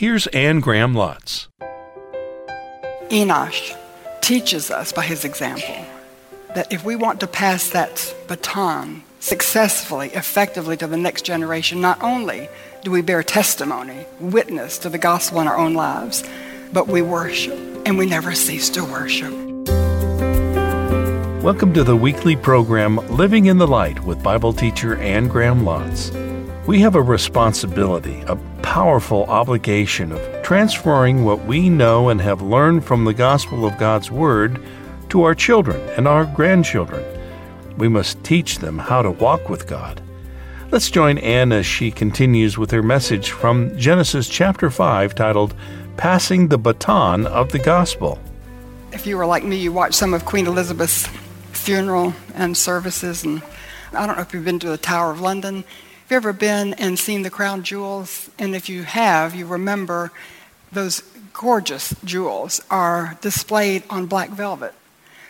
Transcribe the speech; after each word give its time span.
Here's 0.00 0.26
Anne 0.28 0.60
Graham 0.60 0.94
Lotz. 0.94 1.48
Enosh 3.10 3.76
teaches 4.22 4.70
us 4.70 4.92
by 4.92 5.02
his 5.02 5.26
example 5.26 5.84
that 6.54 6.72
if 6.72 6.82
we 6.86 6.96
want 6.96 7.20
to 7.20 7.26
pass 7.26 7.68
that 7.68 8.14
baton 8.26 9.02
successfully, 9.18 10.08
effectively 10.14 10.78
to 10.78 10.86
the 10.86 10.96
next 10.96 11.26
generation, 11.26 11.82
not 11.82 12.02
only 12.02 12.48
do 12.82 12.90
we 12.90 13.02
bear 13.02 13.22
testimony, 13.22 14.06
witness 14.20 14.78
to 14.78 14.88
the 14.88 14.96
gospel 14.96 15.42
in 15.42 15.46
our 15.46 15.58
own 15.58 15.74
lives, 15.74 16.24
but 16.72 16.88
we 16.88 17.02
worship 17.02 17.58
and 17.84 17.98
we 17.98 18.06
never 18.06 18.32
cease 18.32 18.70
to 18.70 18.82
worship. 18.82 19.34
Welcome 21.44 21.74
to 21.74 21.84
the 21.84 21.98
weekly 22.00 22.36
program 22.36 22.96
Living 23.10 23.44
in 23.44 23.58
the 23.58 23.68
Light 23.68 24.02
with 24.02 24.22
Bible 24.22 24.54
teacher 24.54 24.96
Anne 24.96 25.28
Graham 25.28 25.60
Lotz. 25.60 26.29
We 26.70 26.82
have 26.82 26.94
a 26.94 27.02
responsibility, 27.02 28.22
a 28.28 28.36
powerful 28.62 29.24
obligation 29.24 30.12
of 30.12 30.42
transferring 30.44 31.24
what 31.24 31.44
we 31.44 31.68
know 31.68 32.10
and 32.10 32.20
have 32.20 32.42
learned 32.42 32.84
from 32.84 33.04
the 33.04 33.12
gospel 33.12 33.66
of 33.66 33.76
God's 33.76 34.08
Word 34.08 34.62
to 35.08 35.24
our 35.24 35.34
children 35.34 35.80
and 35.96 36.06
our 36.06 36.24
grandchildren. 36.26 37.04
We 37.76 37.88
must 37.88 38.22
teach 38.22 38.58
them 38.58 38.78
how 38.78 39.02
to 39.02 39.10
walk 39.10 39.48
with 39.48 39.66
God. 39.66 40.00
Let's 40.70 40.92
join 40.92 41.18
Anne 41.18 41.50
as 41.50 41.66
she 41.66 41.90
continues 41.90 42.56
with 42.56 42.70
her 42.70 42.84
message 42.84 43.32
from 43.32 43.76
Genesis 43.76 44.28
chapter 44.28 44.70
5 44.70 45.12
titled 45.16 45.56
Passing 45.96 46.46
the 46.46 46.58
Baton 46.58 47.26
of 47.26 47.50
the 47.50 47.58
Gospel. 47.58 48.20
If 48.92 49.08
you 49.08 49.16
were 49.16 49.26
like 49.26 49.42
me, 49.42 49.56
you 49.56 49.72
watched 49.72 49.96
some 49.96 50.14
of 50.14 50.24
Queen 50.24 50.46
Elizabeth's 50.46 51.08
funeral 51.50 52.14
and 52.36 52.56
services, 52.56 53.24
and 53.24 53.42
I 53.92 54.06
don't 54.06 54.14
know 54.14 54.22
if 54.22 54.32
you've 54.32 54.44
been 54.44 54.60
to 54.60 54.68
the 54.68 54.78
Tower 54.78 55.10
of 55.10 55.20
London. 55.20 55.64
You 56.10 56.16
ever 56.16 56.32
been 56.32 56.74
and 56.74 56.98
seen 56.98 57.22
the 57.22 57.30
crown 57.30 57.62
jewels? 57.62 58.30
And 58.36 58.56
if 58.56 58.68
you 58.68 58.82
have, 58.82 59.32
you 59.32 59.46
remember 59.46 60.10
those 60.72 61.02
gorgeous 61.32 61.94
jewels 62.04 62.60
are 62.68 63.16
displayed 63.20 63.84
on 63.88 64.06
black 64.06 64.30
velvet 64.30 64.74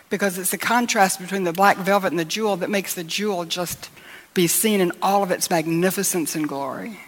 because 0.09 0.39
it's 0.39 0.49
the 0.49 0.57
contrast 0.57 1.19
between 1.19 1.43
the 1.43 1.53
black 1.53 1.77
velvet 1.77 2.07
and 2.07 2.17
the 2.17 2.25
jewel 2.25 2.57
that 2.57 2.69
makes 2.71 2.95
the 2.95 3.03
jewel 3.03 3.45
just 3.45 3.91
be 4.33 4.47
seen 4.47 4.81
in 4.81 4.91
all 5.03 5.21
of 5.21 5.29
its 5.29 5.51
magnificence 5.51 6.35
and 6.35 6.47
glory. 6.47 6.99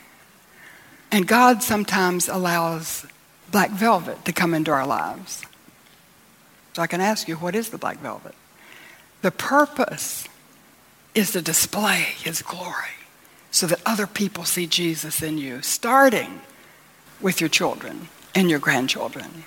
And 1.11 1.27
God 1.27 1.63
sometimes 1.63 2.29
allows 2.29 3.07
black 3.51 3.71
velvet 3.71 4.23
to 4.25 4.31
come 4.31 4.53
into 4.53 4.69
our 4.69 4.85
lives. 4.85 5.43
So 6.73 6.83
I 6.83 6.87
can 6.87 7.01
ask 7.01 7.27
you, 7.27 7.37
what 7.37 7.55
is 7.55 7.69
the 7.69 7.79
black 7.79 7.97
velvet? 7.97 8.35
The 9.23 9.31
purpose 9.31 10.27
is 11.15 11.31
to 11.31 11.41
display 11.41 12.01
His 12.01 12.43
glory 12.43 13.02
so 13.53 13.65
that 13.67 13.79
other 13.85 14.05
people 14.05 14.43
see 14.43 14.67
Jesus 14.67 15.21
in 15.21 15.37
you, 15.37 15.61
starting 15.61 16.41
with 17.21 17.39
your 17.39 17.49
children 17.49 18.09
and 18.35 18.49
your 18.49 18.59
grandchildren 18.59 19.45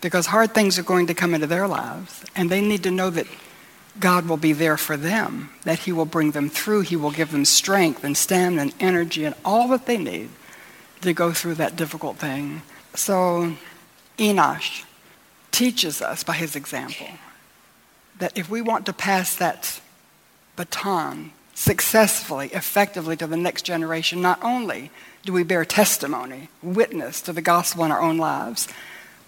because 0.00 0.26
hard 0.26 0.54
things 0.54 0.78
are 0.78 0.84
going 0.84 1.08
to 1.08 1.14
come 1.14 1.34
into 1.34 1.48
their 1.48 1.66
lives, 1.66 2.24
and 2.36 2.48
they 2.48 2.60
need 2.60 2.82
to 2.84 2.90
know 2.92 3.10
that 3.10 3.26
God 3.98 4.28
will 4.28 4.36
be 4.36 4.52
there 4.52 4.76
for 4.76 4.96
them, 4.96 5.50
that 5.64 5.80
He 5.80 5.90
will 5.90 6.04
bring 6.04 6.30
them 6.30 6.48
through, 6.48 6.82
He 6.82 6.94
will 6.94 7.10
give 7.10 7.32
them 7.32 7.44
strength 7.44 8.04
and 8.04 8.16
stamina 8.16 8.62
and 8.62 8.74
energy 8.78 9.24
and 9.24 9.34
all 9.44 9.66
that 9.68 9.86
they 9.86 9.98
need 9.98 10.28
to 11.00 11.12
go 11.12 11.32
through 11.32 11.54
that 11.54 11.74
difficult 11.74 12.18
thing. 12.18 12.62
So, 12.94 13.54
Enosh 14.16 14.84
teaches 15.50 16.00
us 16.00 16.22
by 16.22 16.34
his 16.34 16.54
example 16.54 17.08
that 18.18 18.36
if 18.38 18.48
we 18.48 18.62
want 18.62 18.86
to 18.86 18.92
pass 18.92 19.34
that 19.36 19.80
baton 20.54 21.32
successfully, 21.56 22.50
effectively 22.52 23.16
to 23.16 23.26
the 23.26 23.36
next 23.36 23.62
generation, 23.62 24.20
not 24.20 24.38
only 24.44 24.90
do 25.24 25.32
we 25.32 25.42
bear 25.42 25.64
testimony, 25.64 26.48
witness 26.62 27.22
to 27.22 27.32
the 27.32 27.40
gospel 27.40 27.82
in 27.84 27.90
our 27.90 28.00
own 28.00 28.18
lives, 28.18 28.68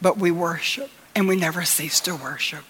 but 0.01 0.19
we 0.19 0.31
worship 0.31 0.91
and 1.17 1.27
we 1.27 1.35
never 1.35 1.65
cease 1.65 2.01
to 2.01 2.15
worship. 2.15 2.65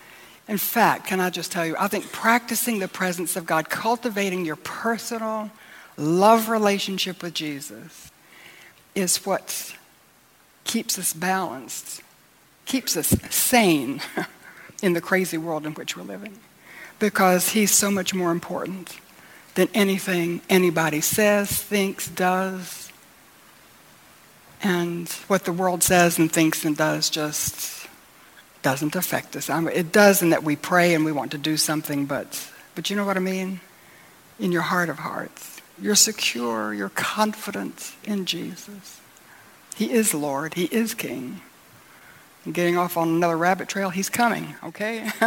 In 0.47 0.59
fact, 0.59 1.09
can 1.09 1.19
I 1.19 1.29
just 1.29 1.51
tell 1.51 1.67
you, 1.67 1.75
I 1.77 1.89
think 1.89 2.13
practicing 2.13 2.79
the 2.79 2.87
presence 2.87 3.35
of 3.35 3.47
God, 3.47 3.69
cultivating 3.69 4.47
your 4.47 4.57
personal 4.57 5.51
love 5.97 6.49
relationship 6.49 7.21
with 7.21 7.35
Jesus 7.35 8.13
is 8.95 9.27
what 9.27 9.75
keeps 10.63 10.99
us 11.01 11.13
balanced, 11.13 12.01
keeps 12.65 12.97
us 12.97 13.09
sane 13.29 14.01
in 14.83 14.93
the 14.93 15.01
crazy 15.01 15.37
world 15.37 15.67
in 15.67 15.75
which 15.75 15.97
we're 15.97 16.05
living. 16.05 16.39
Because 17.01 17.51
He's 17.51 17.73
so 17.73 17.91
much 17.91 18.15
more 18.15 18.31
important 18.31 18.99
than 19.59 19.69
anything 19.75 20.41
anybody 20.49 21.01
says, 21.01 21.51
thinks, 21.51 22.07
does, 22.07 22.93
and 24.63 25.09
what 25.27 25.47
the 25.47 25.53
world 25.53 25.83
says 25.83 26.17
and 26.17 26.31
thinks 26.31 26.65
and 26.65 26.77
does 26.77 27.11
just 27.11 27.89
doesn't 28.63 28.95
affect 28.95 29.35
us. 29.35 29.51
It 29.51 29.91
does 29.91 30.23
in 30.23 30.31
that 30.31 30.45
we 30.45 30.55
pray 30.55 30.95
and 30.95 31.05
we 31.05 31.11
want 31.11 31.33
to 31.33 31.39
do 31.39 31.57
something, 31.57 32.07
but, 32.07 32.49
but 32.77 32.89
you 32.89 32.95
know 32.95 33.05
what 33.05 33.17
I 33.17 33.21
mean? 33.21 33.59
In 34.39 34.53
your 34.53 34.63
heart 34.63 34.91
of 34.91 35.01
hearts, 35.01 35.61
you're 35.83 35.97
secure, 35.97 36.73
you're 36.73 36.91
confident 36.91 37.97
in 38.05 38.27
Jesus. 38.27 39.01
He 39.75 39.91
is 39.91 40.15
Lord, 40.15 40.55
He 40.55 40.67
is 40.67 40.95
King. 40.95 41.41
And 42.45 42.55
getting 42.55 42.79
off 42.79 42.97
on 42.97 43.09
another 43.09 43.37
rabbit 43.37 43.69
trail, 43.69 43.91
He's 43.91 44.09
coming, 44.09 44.55
okay? 44.63 45.11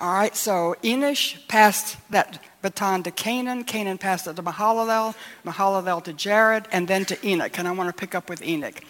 All 0.00 0.14
right, 0.14 0.36
so 0.36 0.76
Enosh 0.84 1.48
passed 1.48 1.96
that 2.10 2.38
baton 2.62 3.02
to 3.04 3.10
Kenan. 3.10 3.64
Kenan 3.64 3.98
passed 3.98 4.26
it 4.26 4.36
to 4.36 4.42
Mahalalel, 4.42 5.14
Mahalalel 5.44 6.02
to 6.04 6.12
Jared, 6.12 6.66
and 6.72 6.88
then 6.88 7.04
to 7.06 7.26
Enoch. 7.26 7.58
And 7.58 7.68
I 7.68 7.72
want 7.72 7.88
to 7.88 7.98
pick 7.98 8.14
up 8.14 8.28
with 8.28 8.42
Enoch. 8.42 8.80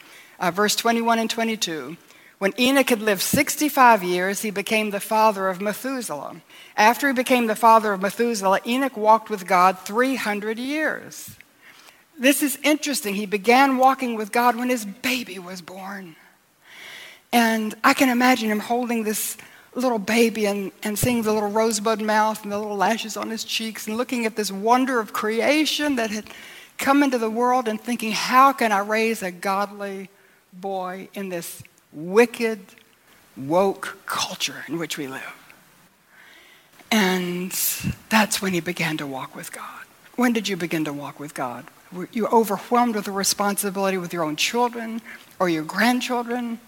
Uh, 0.41 0.51
verse 0.51 0.77
21 0.77 1.19
and 1.19 1.31
22. 1.31 1.97
When 2.39 2.53
Enoch 2.59 2.89
had 2.89 3.03
lived 3.03 3.21
65 3.21 4.05
years, 4.05 4.43
he 4.43 4.51
became 4.51 4.91
the 4.91 5.01
father 5.01 5.49
of 5.49 5.61
Methuselah. 5.61 6.37
After 6.77 7.09
he 7.09 7.13
became 7.13 7.49
the 7.49 7.57
father 7.57 7.93
of 7.93 8.01
Methuselah, 8.01 8.61
Enoch 8.65 8.97
walked 8.97 9.29
with 9.29 9.47
God 9.47 9.79
300 9.81 10.59
years. 10.59 11.37
This 12.17 12.43
is 12.43 12.59
interesting. 12.63 13.17
He 13.17 13.27
began 13.27 13.77
walking 13.77 14.15
with 14.15 14.31
God 14.31 14.55
when 14.57 14.69
his 14.69 14.85
baby 14.85 15.39
was 15.41 15.61
born. 15.61 16.15
And 17.33 17.75
I 17.83 17.93
can 17.95 18.09
imagine 18.09 18.51
him 18.51 18.61
holding 18.61 19.03
this 19.03 19.37
little 19.79 19.99
baby 19.99 20.47
and, 20.47 20.73
and 20.83 20.99
seeing 20.99 21.23
the 21.23 21.33
little 21.33 21.51
rosebud 21.51 22.01
mouth 22.01 22.43
and 22.43 22.53
the 22.53 22.59
little 22.59 22.77
lashes 22.77 23.17
on 23.17 23.31
his 23.31 23.45
cheeks 23.45 23.87
and 23.87 23.97
looking 23.97 24.27
at 24.27 24.37
this 24.37 24.51
wonder 24.51 25.01
of 25.01 25.13
creation 25.13 25.97
that 25.97 26.11
had 26.11 26.25
come 26.79 27.03
into 27.03 27.19
the 27.19 27.31
world 27.31 27.69
and 27.69 27.81
thinking, 27.81 28.13
how 28.13 28.53
can 28.53 28.73
I 28.73 28.81
raise 28.81 29.23
a 29.23 29.31
godly 29.31 30.11
boy 30.53 31.09
in 31.15 31.29
this 31.29 31.63
wicked, 31.93 32.61
woke 33.37 33.99
culture 34.07 34.65
in 34.69 34.79
which 34.79 34.97
we 34.97 35.09
live? 35.09 35.35
And 36.91 37.53
that's 38.09 38.41
when 38.41 38.53
he 38.53 38.61
began 38.61 38.97
to 38.99 39.07
walk 39.07 39.37
with 39.37 39.53
God. 39.53 39.85
When 40.17 40.33
did 40.33 40.49
you 40.49 40.57
begin 40.57 40.85
to 40.85 40.93
walk 40.93 41.21
with 41.21 41.35
God? 41.35 41.67
Were 41.93 42.09
you 42.13 42.27
overwhelmed 42.29 42.95
with 42.95 43.05
the 43.07 43.13
responsibility 43.13 43.99
with 43.99 44.13
your 44.13 44.25
own 44.25 44.37
children 44.37 45.01
or 45.39 45.49
your 45.49 45.65
grandchildren? 45.65 46.61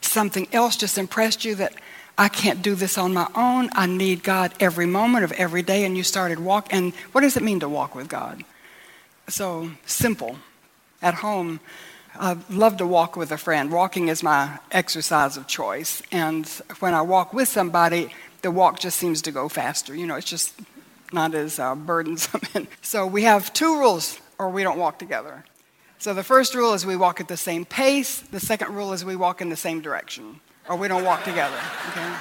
Something 0.00 0.48
else 0.52 0.76
just 0.76 0.98
impressed 0.98 1.44
you 1.44 1.54
that 1.56 1.74
I 2.18 2.28
can't 2.28 2.62
do 2.62 2.74
this 2.74 2.96
on 2.96 3.12
my 3.12 3.28
own. 3.34 3.68
I 3.72 3.86
need 3.86 4.22
God 4.22 4.54
every 4.58 4.86
moment 4.86 5.24
of 5.24 5.32
every 5.32 5.62
day. 5.62 5.84
And 5.84 5.96
you 5.96 6.02
started 6.02 6.38
walk. 6.38 6.68
And 6.70 6.94
what 7.12 7.20
does 7.20 7.36
it 7.36 7.42
mean 7.42 7.60
to 7.60 7.68
walk 7.68 7.94
with 7.94 8.08
God? 8.08 8.42
So 9.28 9.70
simple. 9.84 10.38
At 11.02 11.14
home, 11.14 11.60
I 12.14 12.38
love 12.48 12.78
to 12.78 12.86
walk 12.86 13.16
with 13.16 13.32
a 13.32 13.36
friend. 13.36 13.70
Walking 13.70 14.08
is 14.08 14.22
my 14.22 14.58
exercise 14.72 15.36
of 15.36 15.46
choice. 15.46 16.02
And 16.10 16.46
when 16.80 16.94
I 16.94 17.02
walk 17.02 17.34
with 17.34 17.48
somebody, 17.48 18.14
the 18.40 18.50
walk 18.50 18.78
just 18.78 18.98
seems 18.98 19.20
to 19.22 19.32
go 19.32 19.48
faster. 19.50 19.94
You 19.94 20.06
know, 20.06 20.14
it's 20.14 20.30
just 20.30 20.54
not 21.12 21.34
as 21.34 21.58
uh, 21.58 21.74
burdensome. 21.74 22.40
so 22.82 23.06
we 23.06 23.24
have 23.24 23.52
two 23.52 23.78
rules, 23.78 24.18
or 24.38 24.48
we 24.48 24.62
don't 24.62 24.78
walk 24.78 24.98
together. 24.98 25.44
So 25.98 26.14
the 26.14 26.24
first 26.24 26.54
rule 26.54 26.72
is 26.72 26.86
we 26.86 26.96
walk 26.96 27.20
at 27.20 27.28
the 27.28 27.36
same 27.36 27.66
pace. 27.66 28.20
The 28.20 28.40
second 28.40 28.74
rule 28.74 28.94
is 28.94 29.04
we 29.04 29.16
walk 29.16 29.42
in 29.42 29.50
the 29.50 29.56
same 29.56 29.82
direction 29.82 30.40
or 30.68 30.76
we 30.76 30.88
don't 30.88 31.04
walk 31.04 31.24
together. 31.24 31.58
Okay? 31.90 32.14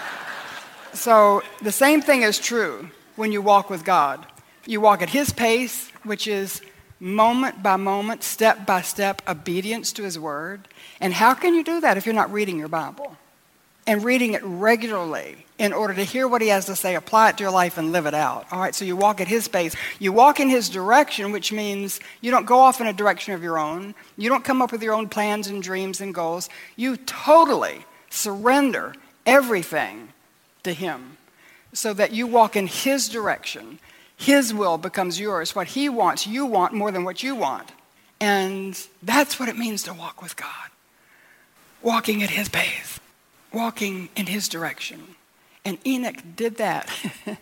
So 0.94 1.44
the 1.62 1.72
same 1.72 2.02
thing 2.02 2.22
is 2.22 2.40
true 2.40 2.90
when 3.16 3.32
you 3.32 3.42
walk 3.42 3.70
with 3.70 3.84
God. 3.84 4.26
You 4.66 4.82
walk 4.82 5.02
at 5.02 5.10
His 5.10 5.32
pace, 5.32 5.92
which 6.04 6.28
is 6.28 6.62
moment 7.00 7.62
by 7.62 7.76
moment, 7.76 8.24
step 8.24 8.66
by 8.66 8.82
step 8.82 9.22
obedience 9.28 9.92
to 9.94 10.04
His 10.04 10.18
Word. 10.18 10.68
And 11.00 11.14
how 11.14 11.34
can 11.34 11.54
you 11.54 11.64
do 11.64 11.82
that 11.82 11.98
if 11.98 12.06
you're 12.06 12.16
not 12.16 12.32
reading 12.32 12.58
your 12.58 12.68
Bible? 12.68 13.18
And 13.88 14.04
reading 14.04 14.34
it 14.34 14.42
regularly 14.44 15.46
in 15.60 15.72
order 15.72 15.94
to 15.94 16.04
hear 16.04 16.28
what 16.28 16.42
He 16.42 16.48
has 16.48 16.66
to 16.66 16.76
say, 16.76 16.96
apply 16.96 17.30
it 17.30 17.38
to 17.38 17.44
your 17.44 17.52
life, 17.52 17.78
and 17.78 17.92
live 17.92 18.08
it 18.08 18.16
out. 18.16 18.48
All 18.52 18.60
right, 18.60 18.74
so 18.74 18.84
you 18.84 18.96
walk 18.96 19.22
at 19.22 19.28
His 19.28 19.48
pace. 19.48 19.76
You 20.00 20.12
walk 20.12 20.40
in 20.40 20.50
His 20.50 20.70
direction, 20.70 21.32
which 21.32 21.52
means 21.52 22.00
you 22.22 22.32
don't 22.32 22.46
go 22.46 22.60
off 22.60 22.82
in 22.82 22.88
a 22.88 22.94
direction 22.94 23.34
of 23.34 23.44
your 23.44 23.60
own. 23.60 23.94
You 24.18 24.30
don't 24.30 24.44
come 24.44 24.62
up 24.62 24.72
with 24.72 24.82
your 24.82 24.94
own 24.94 25.08
plans 25.08 25.48
and 25.48 25.62
dreams 25.62 26.02
and 26.02 26.14
goals. 26.14 26.50
You 26.76 26.98
totally 26.98 27.86
surrender 28.10 28.96
everything 29.26 30.10
to 30.64 30.74
Him 30.74 31.18
so 31.74 31.94
that 31.94 32.12
you 32.12 32.28
walk 32.28 32.56
in 32.56 32.68
His 32.68 33.10
direction. 33.10 33.80
His 34.18 34.54
will 34.54 34.78
becomes 34.78 35.20
yours. 35.20 35.56
What 35.56 35.68
He 35.68 35.90
wants, 35.90 36.26
you 36.26 36.46
want 36.46 36.74
more 36.74 36.92
than 36.92 37.04
what 37.04 37.24
you 37.24 37.36
want. 37.36 37.72
And 38.20 38.80
that's 39.04 39.40
what 39.40 39.50
it 39.50 39.58
means 39.58 39.84
to 39.84 39.94
walk 39.94 40.22
with 40.22 40.36
God. 40.36 40.70
Walking 41.82 42.24
at 42.24 42.32
his 42.32 42.50
pace, 42.50 43.00
walking 43.54 44.10
in 44.16 44.26
his 44.28 44.48
direction. 44.48 45.16
And 45.64 45.78
Enoch 45.86 46.18
did 46.36 46.58
that 46.58 46.90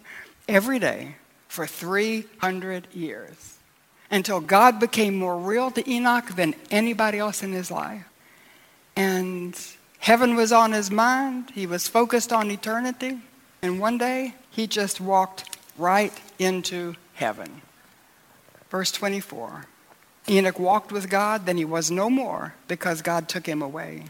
every 0.48 0.80
day 0.80 1.16
for 1.48 1.68
300 1.68 2.88
years 2.94 3.58
until 4.10 4.42
God 4.42 4.80
became 4.80 5.16
more 5.16 5.38
real 5.38 5.72
to 5.72 5.90
Enoch 5.90 6.36
than 6.36 6.56
anybody 6.72 7.20
else 7.20 7.44
in 7.44 7.52
his 7.52 7.72
life. 7.72 8.06
And 8.96 9.58
heaven 10.04 10.36
was 10.36 10.52
on 10.52 10.74
his 10.74 10.92
mind, 10.92 11.50
he 11.52 11.66
was 11.66 11.88
focused 11.88 12.34
on 12.34 12.52
eternity. 12.52 13.18
And 13.62 13.80
one 13.80 13.98
day, 13.98 14.36
he 14.50 14.68
just 14.68 15.00
walked 15.00 15.58
right 15.78 16.12
into 16.38 16.96
heaven. 17.14 17.62
Verse 18.70 18.92
24 18.92 19.66
Enoch 20.28 20.60
walked 20.60 20.92
with 20.92 21.10
God, 21.10 21.46
then 21.46 21.56
he 21.56 21.64
was 21.64 21.90
no 21.90 22.10
more 22.10 22.54
because 22.68 23.02
God 23.02 23.30
took 23.30 23.46
him 23.46 23.62
away. 23.62 24.06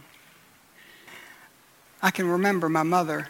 I 2.02 2.10
can 2.10 2.28
remember 2.28 2.70
my 2.70 2.84
mother. 2.84 3.30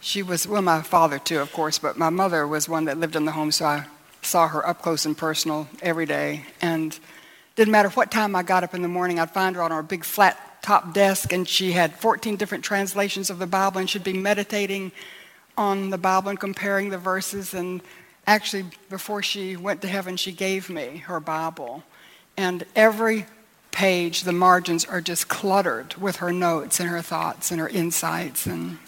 She 0.00 0.22
was, 0.22 0.46
well, 0.46 0.62
my 0.62 0.82
father 0.82 1.18
too, 1.18 1.40
of 1.40 1.52
course, 1.52 1.78
but 1.78 1.96
my 1.96 2.10
mother 2.10 2.46
was 2.46 2.68
one 2.68 2.84
that 2.86 2.98
lived 2.98 3.16
in 3.16 3.24
the 3.24 3.32
home, 3.32 3.52
so 3.52 3.64
I 3.64 3.86
saw 4.20 4.48
her 4.48 4.66
up 4.66 4.82
close 4.82 5.06
and 5.06 5.16
personal 5.16 5.68
every 5.80 6.06
day. 6.06 6.44
And 6.60 6.98
didn't 7.54 7.72
matter 7.72 7.88
what 7.88 8.10
time 8.10 8.36
I 8.36 8.42
got 8.42 8.64
up 8.64 8.74
in 8.74 8.82
the 8.82 8.88
morning, 8.88 9.18
I'd 9.18 9.30
find 9.30 9.56
her 9.56 9.62
on 9.62 9.72
our 9.72 9.82
big 9.82 10.04
flat 10.04 10.45
top 10.66 10.92
desk, 10.92 11.32
and 11.32 11.48
she 11.48 11.70
had 11.70 11.94
14 11.94 12.34
different 12.34 12.64
translations 12.64 13.30
of 13.30 13.38
the 13.38 13.46
Bible, 13.46 13.78
and 13.78 13.88
she'd 13.88 14.02
be 14.02 14.12
meditating 14.12 14.90
on 15.56 15.90
the 15.90 15.98
Bible 15.98 16.30
and 16.30 16.40
comparing 16.40 16.90
the 16.90 16.98
verses. 16.98 17.54
And 17.54 17.80
actually, 18.26 18.64
before 18.90 19.22
she 19.22 19.56
went 19.56 19.80
to 19.82 19.88
heaven, 19.88 20.16
she 20.16 20.32
gave 20.32 20.68
me 20.68 21.04
her 21.06 21.20
Bible. 21.20 21.84
And 22.36 22.66
every 22.74 23.26
page, 23.70 24.22
the 24.22 24.32
margins 24.32 24.84
are 24.84 25.00
just 25.00 25.28
cluttered 25.28 25.94
with 25.94 26.16
her 26.16 26.32
notes 26.32 26.80
and 26.80 26.88
her 26.88 27.00
thoughts 27.00 27.52
and 27.52 27.60
her 27.60 27.68
insights. 27.68 28.44
And 28.44 28.78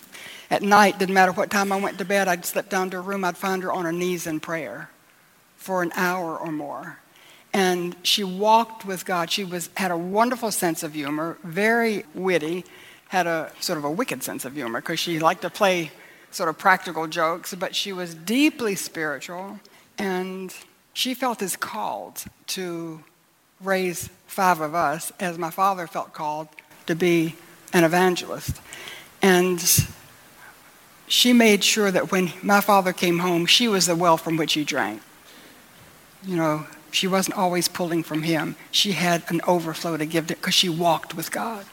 at 0.51 0.63
night, 0.63 0.99
didn't 0.99 1.15
matter 1.15 1.31
what 1.31 1.49
time 1.49 1.71
I 1.71 1.81
went 1.81 1.97
to 1.99 2.05
bed, 2.05 2.27
I'd 2.27 2.45
slip 2.45 2.69
down 2.69 2.91
to 2.91 2.97
her 2.97 3.03
room, 3.03 3.25
I'd 3.25 3.37
find 3.37 3.63
her 3.63 3.73
on 3.73 3.85
her 3.85 3.93
knees 3.93 4.27
in 4.27 4.41
prayer 4.41 4.91
for 5.55 5.83
an 5.85 5.93
hour 5.95 6.37
or 6.37 6.51
more. 6.51 6.99
And 7.59 7.97
she 8.05 8.23
walked 8.23 8.85
with 8.85 9.05
God. 9.05 9.33
She 9.33 9.43
was, 9.43 9.69
had 9.77 9.91
a 9.91 9.97
wonderful 9.97 10.53
sense 10.53 10.85
of 10.85 10.95
humor, 10.95 11.39
very 11.43 12.05
witty, 12.15 12.65
had 13.09 13.27
a 13.27 13.51
sort 13.59 13.79
of 13.79 13.85
a 13.85 13.91
wicked 13.91 14.23
sense 14.23 14.45
of 14.45 14.55
humor 14.55 14.81
because 14.81 15.01
she 15.01 15.19
liked 15.19 15.43
to 15.43 15.51
play 15.51 15.91
sort 16.31 16.49
of 16.49 16.57
practical 16.57 17.09
jokes, 17.09 17.53
but 17.55 17.75
she 17.75 17.93
was 17.93 18.15
deeply 18.15 18.77
spiritual 18.77 19.59
and 19.99 20.55
she 20.93 21.15
felt 21.15 21.43
as 21.43 21.57
called 21.57 22.23
to 22.47 23.03
raise 23.61 24.09
five 24.29 24.61
of 24.61 24.77
us 24.77 25.11
as 25.19 25.37
my 25.37 25.51
father 25.51 25.89
felt 25.89 26.13
called 26.13 26.47
to 26.87 26.95
be 26.95 27.35
an 27.73 27.83
evangelist. 27.83 28.61
And 29.21 29.61
she 31.09 31.33
made 31.33 31.65
sure 31.65 31.91
that 31.91 32.13
when 32.13 32.33
my 32.41 32.61
father 32.61 32.93
came 32.93 33.19
home, 33.19 33.47
she 33.47 33.67
was 33.67 33.87
the 33.87 33.97
well 33.97 34.17
from 34.17 34.37
which 34.37 34.53
he 34.53 34.63
drank. 34.63 35.03
You 36.25 36.37
know, 36.37 36.67
she 36.91 37.07
wasn't 37.07 37.37
always 37.37 37.69
pulling 37.69 38.03
from 38.03 38.23
him. 38.23 38.57
She 38.71 38.93
had 38.93 39.23
an 39.29 39.41
overflow 39.47 39.97
to 39.97 40.07
give 40.07 40.27
because 40.27 40.55
she 40.55 40.69
walked 40.69 41.15
with 41.15 41.31
God. 41.31 41.67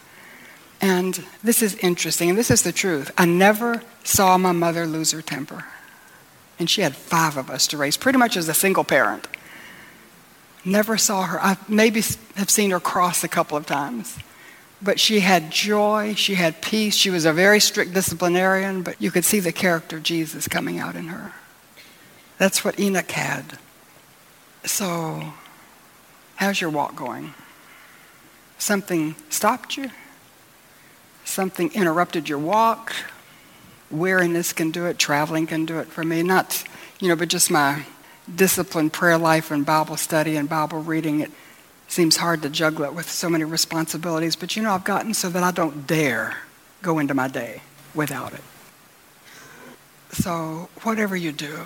And 0.82 1.24
this 1.44 1.62
is 1.62 1.76
interesting, 1.76 2.30
and 2.30 2.38
this 2.38 2.52
is 2.52 2.62
the 2.62 2.72
truth. 2.72 3.12
I 3.18 3.26
never 3.26 3.82
saw 4.04 4.38
my 4.38 4.52
mother 4.52 4.86
lose 4.86 5.12
her 5.12 5.22
temper. 5.22 5.66
And 6.60 6.70
she 6.70 6.82
had 6.82 6.96
five 6.96 7.38
of 7.38 7.50
us 7.50 7.68
to 7.68 7.78
raise, 7.78 7.98
pretty 7.98 8.20
much 8.20 8.38
as 8.38 8.48
a 8.48 8.54
single 8.54 8.84
parent. 8.84 9.28
Never 10.64 10.98
saw 10.98 11.24
her. 11.24 11.42
I 11.42 11.58
maybe 11.68 12.02
have 12.36 12.50
seen 12.50 12.72
her 12.72 12.80
cross 12.80 13.24
a 13.24 13.28
couple 13.28 13.58
of 13.58 13.66
times. 13.66 14.18
But 14.82 15.00
she 15.00 15.22
had 15.22 15.52
joy, 15.52 16.14
she 16.16 16.36
had 16.36 16.62
peace. 16.62 16.96
She 16.96 17.10
was 17.10 17.26
a 17.26 17.34
very 17.34 17.60
strict 17.60 17.94
disciplinarian, 17.94 18.84
but 18.84 19.02
you 19.02 19.10
could 19.10 19.26
see 19.26 19.40
the 19.40 19.52
character 19.52 19.98
of 19.98 20.04
Jesus 20.04 20.48
coming 20.48 20.80
out 20.80 20.96
in 20.96 21.08
her. 21.08 21.34
That's 22.38 22.66
what 22.66 22.80
Enoch 22.80 23.10
had. 23.12 23.58
So, 24.66 25.34
how's 26.36 26.60
your 26.60 26.72
walk 26.72 26.96
going? 26.96 27.34
Something 28.58 29.16
stopped 29.30 29.78
you? 29.78 29.92
Something 31.24 31.72
interrupted 31.74 32.28
your 32.28 32.40
walk? 32.40 32.94
Weariness 33.92 34.54
can 34.54 34.72
do 34.72 34.86
it, 34.88 34.98
traveling 34.98 35.46
can 35.46 35.66
do 35.66 35.78
it 35.80 35.88
for 35.88 36.04
me. 36.04 36.24
Not, 36.24 36.64
you 37.00 37.08
know, 37.08 37.16
but 37.16 37.30
just 37.30 37.52
my 37.52 37.86
disciplined 38.34 38.92
prayer 38.92 39.18
life 39.18 39.52
and 39.52 39.66
Bible 39.66 39.98
study 39.98 40.36
and 40.36 40.50
Bible 40.50 40.82
reading. 40.82 41.20
It 41.20 41.32
seems 41.88 42.18
hard 42.18 42.42
to 42.42 42.50
juggle 42.50 42.86
it 42.86 42.94
with 42.94 43.10
so 43.10 43.30
many 43.30 43.44
responsibilities, 43.44 44.36
but 44.36 44.56
you 44.56 44.64
know, 44.64 44.72
I've 44.72 44.84
gotten 44.84 45.14
so 45.14 45.30
that 45.30 45.44
I 45.44 45.52
don't 45.52 45.86
dare 45.86 46.38
go 46.82 46.98
into 46.98 47.14
my 47.14 47.28
day 47.28 47.62
without 47.94 48.34
it. 48.34 48.42
So, 50.12 50.70
whatever 50.82 51.16
you 51.16 51.32
do, 51.32 51.66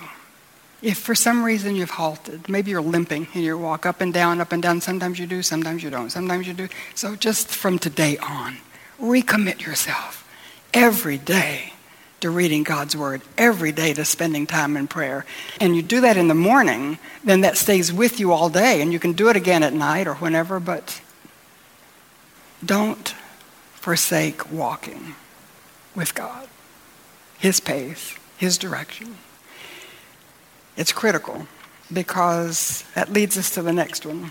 if 0.82 0.98
for 0.98 1.14
some 1.14 1.44
reason 1.44 1.76
you've 1.76 1.90
halted, 1.90 2.48
maybe 2.48 2.70
you're 2.70 2.80
limping 2.80 3.28
in 3.34 3.42
your 3.42 3.58
walk 3.58 3.84
up 3.84 4.00
and 4.00 4.12
down, 4.14 4.40
up 4.40 4.52
and 4.52 4.62
down, 4.62 4.80
sometimes 4.80 5.18
you 5.18 5.26
do, 5.26 5.42
sometimes 5.42 5.82
you 5.82 5.90
don't, 5.90 6.10
sometimes 6.10 6.46
you 6.46 6.54
do. 6.54 6.68
So, 6.94 7.16
just 7.16 7.48
from 7.48 7.78
today 7.78 8.16
on, 8.18 8.58
recommit 9.00 9.64
yourself 9.64 10.26
every 10.72 11.18
day 11.18 11.74
to 12.20 12.30
reading 12.30 12.62
God's 12.62 12.96
Word, 12.96 13.22
every 13.36 13.72
day 13.72 13.92
to 13.94 14.04
spending 14.04 14.46
time 14.46 14.76
in 14.76 14.86
prayer. 14.86 15.24
And 15.60 15.74
you 15.74 15.82
do 15.82 16.00
that 16.02 16.16
in 16.16 16.28
the 16.28 16.34
morning, 16.34 16.98
then 17.24 17.42
that 17.42 17.56
stays 17.56 17.92
with 17.92 18.20
you 18.20 18.32
all 18.32 18.48
day. 18.48 18.80
And 18.80 18.92
you 18.92 18.98
can 18.98 19.12
do 19.12 19.28
it 19.28 19.36
again 19.36 19.62
at 19.62 19.72
night 19.72 20.06
or 20.06 20.14
whenever, 20.14 20.60
but 20.60 21.00
don't 22.64 23.14
forsake 23.74 24.52
walking 24.52 25.14
with 25.94 26.14
God, 26.14 26.48
His 27.38 27.60
pace, 27.60 28.16
His 28.36 28.58
direction. 28.58 29.16
It's 30.80 30.92
critical 30.92 31.46
because 31.92 32.84
that 32.94 33.12
leads 33.12 33.36
us 33.36 33.50
to 33.50 33.60
the 33.60 33.70
next 33.70 34.06
one. 34.06 34.30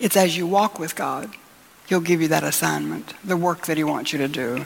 It's 0.00 0.16
as 0.16 0.34
you 0.34 0.46
walk 0.46 0.78
with 0.78 0.96
God, 0.96 1.30
He'll 1.86 2.00
give 2.00 2.22
you 2.22 2.28
that 2.28 2.42
assignment, 2.42 3.12
the 3.22 3.36
work 3.36 3.66
that 3.66 3.76
He 3.76 3.84
wants 3.84 4.10
you 4.10 4.18
to 4.20 4.28
do. 4.28 4.64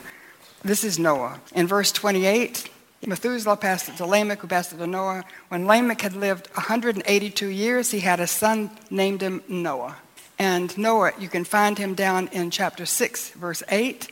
This 0.63 0.85
is 0.85 1.01
Noah. 1.01 1.41
In 1.57 1.67
verse 1.67 1.91
28, 1.91 2.71
Methuselah 3.05 3.57
passed 3.57 3.89
it 3.89 3.97
to 3.97 4.07
Lamech, 4.07 4.43
who 4.43 4.47
passed 4.47 4.75
it 4.75 4.77
to 4.77 4.87
Noah. 4.87 5.25
When 5.49 5.67
Lamech 5.67 6.03
had 6.03 6.15
lived 6.15 6.47
182 6.55 7.49
years, 7.49 7.91
he 7.91 7.99
had 7.99 8.21
a 8.21 8.29
son 8.29 8.71
named 8.89 9.23
him 9.23 9.43
Noah. 9.49 9.97
And 10.39 10.79
Noah, 10.79 11.15
you 11.19 11.29
can 11.29 11.43
find 11.43 11.79
him 11.79 11.95
down 11.95 12.29
in 12.29 12.53
chapter 12.53 12.87
6, 12.87 13.31
verse 13.31 13.65
8. 13.69 14.09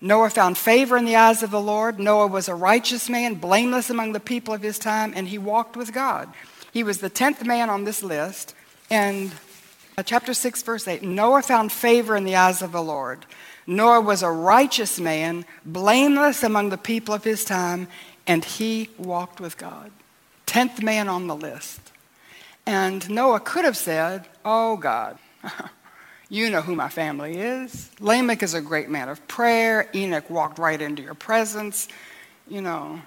Noah 0.00 0.30
found 0.30 0.58
favor 0.58 0.96
in 0.96 1.04
the 1.04 1.16
eyes 1.16 1.42
of 1.42 1.50
the 1.50 1.60
Lord. 1.60 1.98
Noah 1.98 2.26
was 2.26 2.48
a 2.48 2.54
righteous 2.54 3.08
man, 3.08 3.34
blameless 3.34 3.88
among 3.88 4.12
the 4.12 4.20
people 4.20 4.52
of 4.52 4.62
his 4.62 4.78
time, 4.78 5.12
and 5.16 5.28
he 5.28 5.38
walked 5.38 5.76
with 5.76 5.92
God. 5.92 6.32
He 6.72 6.82
was 6.82 6.98
the 6.98 7.10
10th 7.10 7.44
man 7.44 7.70
on 7.70 7.84
this 7.84 8.02
list. 8.02 8.54
And 8.90 9.32
uh, 9.96 10.02
chapter 10.02 10.34
6, 10.34 10.62
verse 10.62 10.86
8 10.86 11.02
Noah 11.02 11.42
found 11.42 11.72
favor 11.72 12.16
in 12.16 12.24
the 12.24 12.36
eyes 12.36 12.60
of 12.60 12.72
the 12.72 12.82
Lord. 12.82 13.24
Noah 13.66 14.00
was 14.00 14.22
a 14.22 14.30
righteous 14.30 15.00
man, 15.00 15.44
blameless 15.64 16.42
among 16.42 16.68
the 16.68 16.78
people 16.78 17.14
of 17.14 17.24
his 17.24 17.44
time, 17.44 17.88
and 18.26 18.44
he 18.44 18.90
walked 18.98 19.40
with 19.40 19.56
God. 19.56 19.90
Tenth 20.44 20.82
man 20.82 21.08
on 21.08 21.26
the 21.26 21.34
list. 21.34 21.80
And 22.66 23.08
Noah 23.08 23.40
could 23.40 23.64
have 23.64 23.76
said, 23.76 24.28
Oh 24.44 24.76
God, 24.76 25.18
you 26.28 26.50
know 26.50 26.60
who 26.60 26.74
my 26.74 26.88
family 26.88 27.38
is. 27.38 27.90
Lamech 28.00 28.42
is 28.42 28.54
a 28.54 28.60
great 28.60 28.88
man 28.88 29.08
of 29.08 29.26
prayer. 29.28 29.88
Enoch 29.94 30.28
walked 30.28 30.58
right 30.58 30.80
into 30.80 31.02
your 31.02 31.14
presence. 31.14 31.88
You 32.48 32.60
know, 32.60 33.00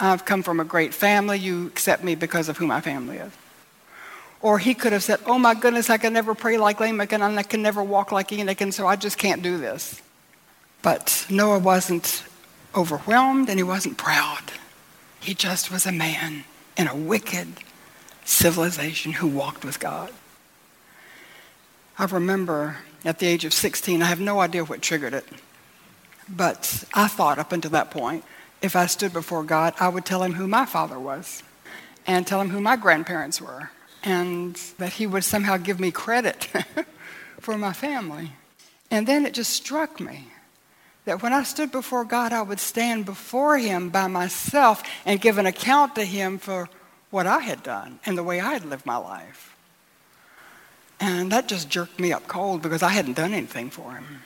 I've 0.00 0.24
come 0.24 0.42
from 0.42 0.60
a 0.60 0.64
great 0.64 0.92
family. 0.92 1.38
You 1.38 1.66
accept 1.68 2.02
me 2.02 2.14
because 2.14 2.48
of 2.48 2.56
who 2.56 2.66
my 2.66 2.80
family 2.80 3.18
is. 3.18 3.32
Or 4.40 4.58
he 4.58 4.74
could 4.74 4.92
have 4.92 5.02
said, 5.02 5.20
Oh 5.26 5.38
my 5.38 5.54
goodness, 5.54 5.90
I 5.90 5.98
can 5.98 6.12
never 6.12 6.34
pray 6.34 6.58
like 6.58 6.80
Lamech 6.80 7.12
and 7.12 7.22
I 7.22 7.42
can 7.42 7.62
never 7.62 7.82
walk 7.82 8.12
like 8.12 8.32
Enoch, 8.32 8.60
and 8.60 8.72
so 8.72 8.86
I 8.86 8.96
just 8.96 9.18
can't 9.18 9.42
do 9.42 9.58
this. 9.58 10.00
But 10.82 11.26
Noah 11.28 11.58
wasn't 11.58 12.24
overwhelmed 12.74 13.48
and 13.48 13.58
he 13.58 13.64
wasn't 13.64 13.98
proud. 13.98 14.52
He 15.20 15.34
just 15.34 15.70
was 15.72 15.86
a 15.86 15.92
man 15.92 16.44
in 16.76 16.86
a 16.86 16.94
wicked 16.94 17.48
civilization 18.24 19.12
who 19.12 19.26
walked 19.26 19.64
with 19.64 19.80
God. 19.80 20.12
I 22.00 22.04
remember 22.04 22.76
at 23.04 23.18
the 23.18 23.26
age 23.26 23.44
of 23.44 23.52
16, 23.52 24.02
I 24.02 24.06
have 24.06 24.20
no 24.20 24.38
idea 24.38 24.64
what 24.64 24.82
triggered 24.82 25.14
it, 25.14 25.26
but 26.28 26.84
I 26.94 27.08
thought 27.08 27.40
up 27.40 27.50
until 27.50 27.72
that 27.72 27.90
point, 27.90 28.24
if 28.62 28.76
I 28.76 28.86
stood 28.86 29.12
before 29.12 29.42
God, 29.42 29.74
I 29.80 29.88
would 29.88 30.04
tell 30.04 30.22
him 30.22 30.34
who 30.34 30.46
my 30.46 30.64
father 30.64 30.98
was 30.98 31.42
and 32.06 32.24
tell 32.24 32.40
him 32.40 32.50
who 32.50 32.60
my 32.60 32.76
grandparents 32.76 33.40
were 33.40 33.70
and 34.04 34.54
that 34.78 34.92
he 34.92 35.08
would 35.08 35.24
somehow 35.24 35.56
give 35.56 35.80
me 35.80 35.90
credit 35.90 36.48
for 37.40 37.58
my 37.58 37.72
family. 37.72 38.30
And 38.92 39.04
then 39.04 39.26
it 39.26 39.34
just 39.34 39.52
struck 39.52 39.98
me 39.98 40.28
that 41.04 41.20
when 41.20 41.32
I 41.32 41.42
stood 41.42 41.72
before 41.72 42.04
God, 42.04 42.32
I 42.32 42.42
would 42.42 42.60
stand 42.60 43.06
before 43.06 43.58
him 43.58 43.88
by 43.88 44.06
myself 44.06 44.84
and 45.04 45.20
give 45.20 45.36
an 45.36 45.46
account 45.46 45.96
to 45.96 46.04
him 46.04 46.38
for 46.38 46.68
what 47.10 47.26
I 47.26 47.40
had 47.40 47.64
done 47.64 47.98
and 48.06 48.16
the 48.16 48.22
way 48.22 48.38
I 48.38 48.52
had 48.52 48.64
lived 48.64 48.86
my 48.86 48.98
life. 48.98 49.57
And 51.00 51.30
that 51.30 51.48
just 51.48 51.68
jerked 51.68 52.00
me 52.00 52.12
up 52.12 52.26
cold 52.26 52.62
because 52.62 52.82
I 52.82 52.90
hadn't 52.90 53.16
done 53.16 53.32
anything 53.32 53.70
for 53.70 53.92
him. 53.92 54.22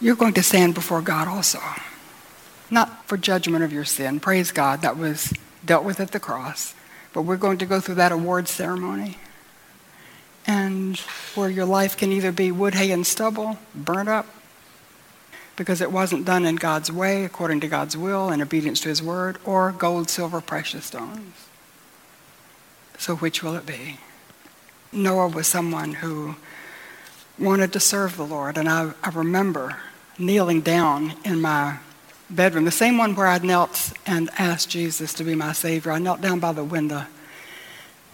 You're 0.00 0.16
going 0.16 0.34
to 0.34 0.42
stand 0.42 0.74
before 0.74 1.02
God 1.02 1.26
also. 1.26 1.60
Not 2.70 3.06
for 3.06 3.16
judgment 3.16 3.64
of 3.64 3.72
your 3.72 3.84
sin. 3.84 4.20
Praise 4.20 4.52
God, 4.52 4.82
that 4.82 4.96
was 4.96 5.32
dealt 5.64 5.84
with 5.84 6.00
at 6.00 6.12
the 6.12 6.20
cross. 6.20 6.74
But 7.12 7.22
we're 7.22 7.36
going 7.36 7.58
to 7.58 7.66
go 7.66 7.80
through 7.80 7.94
that 7.96 8.12
award 8.12 8.48
ceremony. 8.48 9.16
And 10.46 10.98
where 11.34 11.50
your 11.50 11.64
life 11.64 11.96
can 11.96 12.12
either 12.12 12.30
be 12.30 12.52
wood, 12.52 12.74
hay, 12.74 12.90
and 12.92 13.06
stubble, 13.06 13.58
burnt 13.74 14.08
up, 14.08 14.26
because 15.56 15.80
it 15.80 15.90
wasn't 15.90 16.24
done 16.24 16.44
in 16.44 16.56
God's 16.56 16.92
way, 16.92 17.24
according 17.24 17.60
to 17.60 17.68
God's 17.68 17.96
will, 17.96 18.30
in 18.30 18.42
obedience 18.42 18.80
to 18.80 18.88
his 18.88 19.02
word, 19.02 19.38
or 19.44 19.72
gold, 19.72 20.10
silver, 20.10 20.40
precious 20.40 20.84
stones. 20.84 21.48
So 22.98 23.16
which 23.16 23.42
will 23.42 23.56
it 23.56 23.66
be? 23.66 23.98
Noah 24.92 25.28
was 25.28 25.46
someone 25.46 25.94
who 25.94 26.36
wanted 27.38 27.72
to 27.72 27.80
serve 27.80 28.16
the 28.16 28.26
Lord, 28.26 28.56
and 28.56 28.68
I, 28.68 28.92
I 29.02 29.10
remember 29.10 29.76
kneeling 30.18 30.60
down 30.62 31.14
in 31.24 31.40
my 31.40 31.78
bedroom, 32.30 32.64
the 32.64 32.70
same 32.70 32.98
one 32.98 33.14
where 33.14 33.26
I 33.26 33.38
knelt 33.38 33.92
and 34.06 34.30
asked 34.38 34.70
Jesus 34.70 35.12
to 35.14 35.24
be 35.24 35.34
my 35.34 35.52
Savior. 35.52 35.92
I 35.92 35.98
knelt 35.98 36.20
down 36.20 36.40
by 36.40 36.52
the 36.52 36.64
window, 36.64 37.04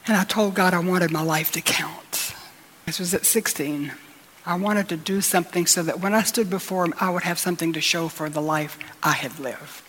and 0.06 0.16
I 0.16 0.24
told 0.24 0.54
God 0.54 0.74
I 0.74 0.80
wanted 0.80 1.10
my 1.10 1.22
life 1.22 1.52
to 1.52 1.60
count. 1.60 2.34
This 2.86 2.98
was 2.98 3.14
at 3.14 3.24
16. 3.24 3.92
I 4.44 4.56
wanted 4.56 4.88
to 4.88 4.96
do 4.96 5.20
something 5.20 5.66
so 5.66 5.82
that 5.84 6.00
when 6.00 6.14
I 6.14 6.24
stood 6.24 6.50
before 6.50 6.84
him, 6.84 6.94
I 7.00 7.10
would 7.10 7.22
have 7.22 7.38
something 7.38 7.72
to 7.74 7.80
show 7.80 8.08
for 8.08 8.28
the 8.28 8.42
life 8.42 8.76
I 9.02 9.12
had 9.12 9.38
lived. 9.38 9.82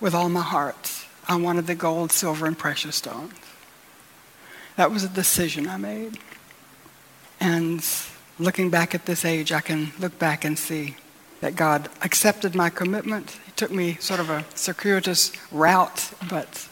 With 0.00 0.14
all 0.14 0.28
my 0.28 0.42
heart, 0.42 1.04
I 1.28 1.36
wanted 1.36 1.66
the 1.66 1.74
gold, 1.74 2.10
silver, 2.10 2.46
and 2.46 2.58
precious 2.58 2.96
stones. 2.96 3.32
That 4.76 4.90
was 4.90 5.04
a 5.04 5.08
decision 5.08 5.68
I 5.68 5.76
made. 5.76 6.18
And 7.40 7.84
looking 8.38 8.70
back 8.70 8.94
at 8.94 9.06
this 9.06 9.24
age, 9.24 9.52
I 9.52 9.60
can 9.60 9.92
look 9.98 10.18
back 10.18 10.44
and 10.44 10.58
see 10.58 10.96
that 11.40 11.56
God 11.56 11.88
accepted 12.02 12.54
my 12.54 12.70
commitment. 12.70 13.38
He 13.46 13.52
took 13.52 13.70
me 13.70 13.94
sort 13.94 14.20
of 14.20 14.30
a 14.30 14.44
circuitous 14.54 15.32
route, 15.50 16.12
but 16.28 16.68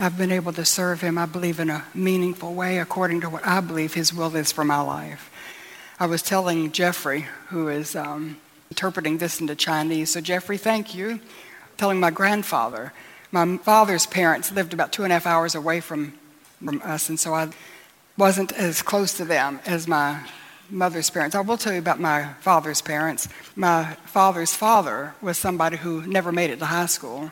I've 0.00 0.18
been 0.18 0.32
able 0.32 0.52
to 0.54 0.64
serve 0.64 1.00
Him, 1.00 1.18
I 1.18 1.26
believe, 1.26 1.60
in 1.60 1.70
a 1.70 1.84
meaningful 1.94 2.54
way 2.54 2.78
according 2.78 3.20
to 3.22 3.30
what 3.30 3.46
I 3.46 3.60
believe 3.60 3.94
His 3.94 4.12
will 4.12 4.34
is 4.34 4.50
for 4.50 4.64
my 4.64 4.80
life. 4.80 5.30
I 6.00 6.06
was 6.06 6.22
telling 6.22 6.72
Jeffrey, 6.72 7.26
who 7.48 7.68
is 7.68 7.94
um, 7.94 8.38
interpreting 8.70 9.18
this 9.18 9.40
into 9.40 9.54
Chinese, 9.54 10.10
so 10.12 10.20
Jeffrey, 10.20 10.58
thank 10.58 10.94
you. 10.94 11.20
Telling 11.76 12.00
my 12.00 12.10
grandfather. 12.10 12.92
My 13.30 13.56
father's 13.58 14.06
parents 14.06 14.52
lived 14.52 14.74
about 14.74 14.92
two 14.92 15.04
and 15.04 15.12
a 15.12 15.16
half 15.16 15.26
hours 15.26 15.54
away 15.54 15.80
from, 15.80 16.14
from 16.64 16.82
us, 16.82 17.08
and 17.08 17.18
so 17.18 17.34
I 17.34 17.50
wasn't 18.16 18.52
as 18.52 18.82
close 18.82 19.14
to 19.14 19.24
them 19.24 19.60
as 19.66 19.88
my 19.88 20.20
mother's 20.70 21.10
parents. 21.10 21.36
I 21.36 21.40
will 21.40 21.58
tell 21.58 21.72
you 21.72 21.78
about 21.78 22.00
my 22.00 22.34
father's 22.40 22.80
parents. 22.80 23.28
My 23.56 23.96
father's 24.06 24.54
father 24.54 25.14
was 25.20 25.36
somebody 25.38 25.76
who 25.76 26.06
never 26.06 26.32
made 26.32 26.50
it 26.50 26.58
to 26.60 26.66
high 26.66 26.86
school, 26.86 27.30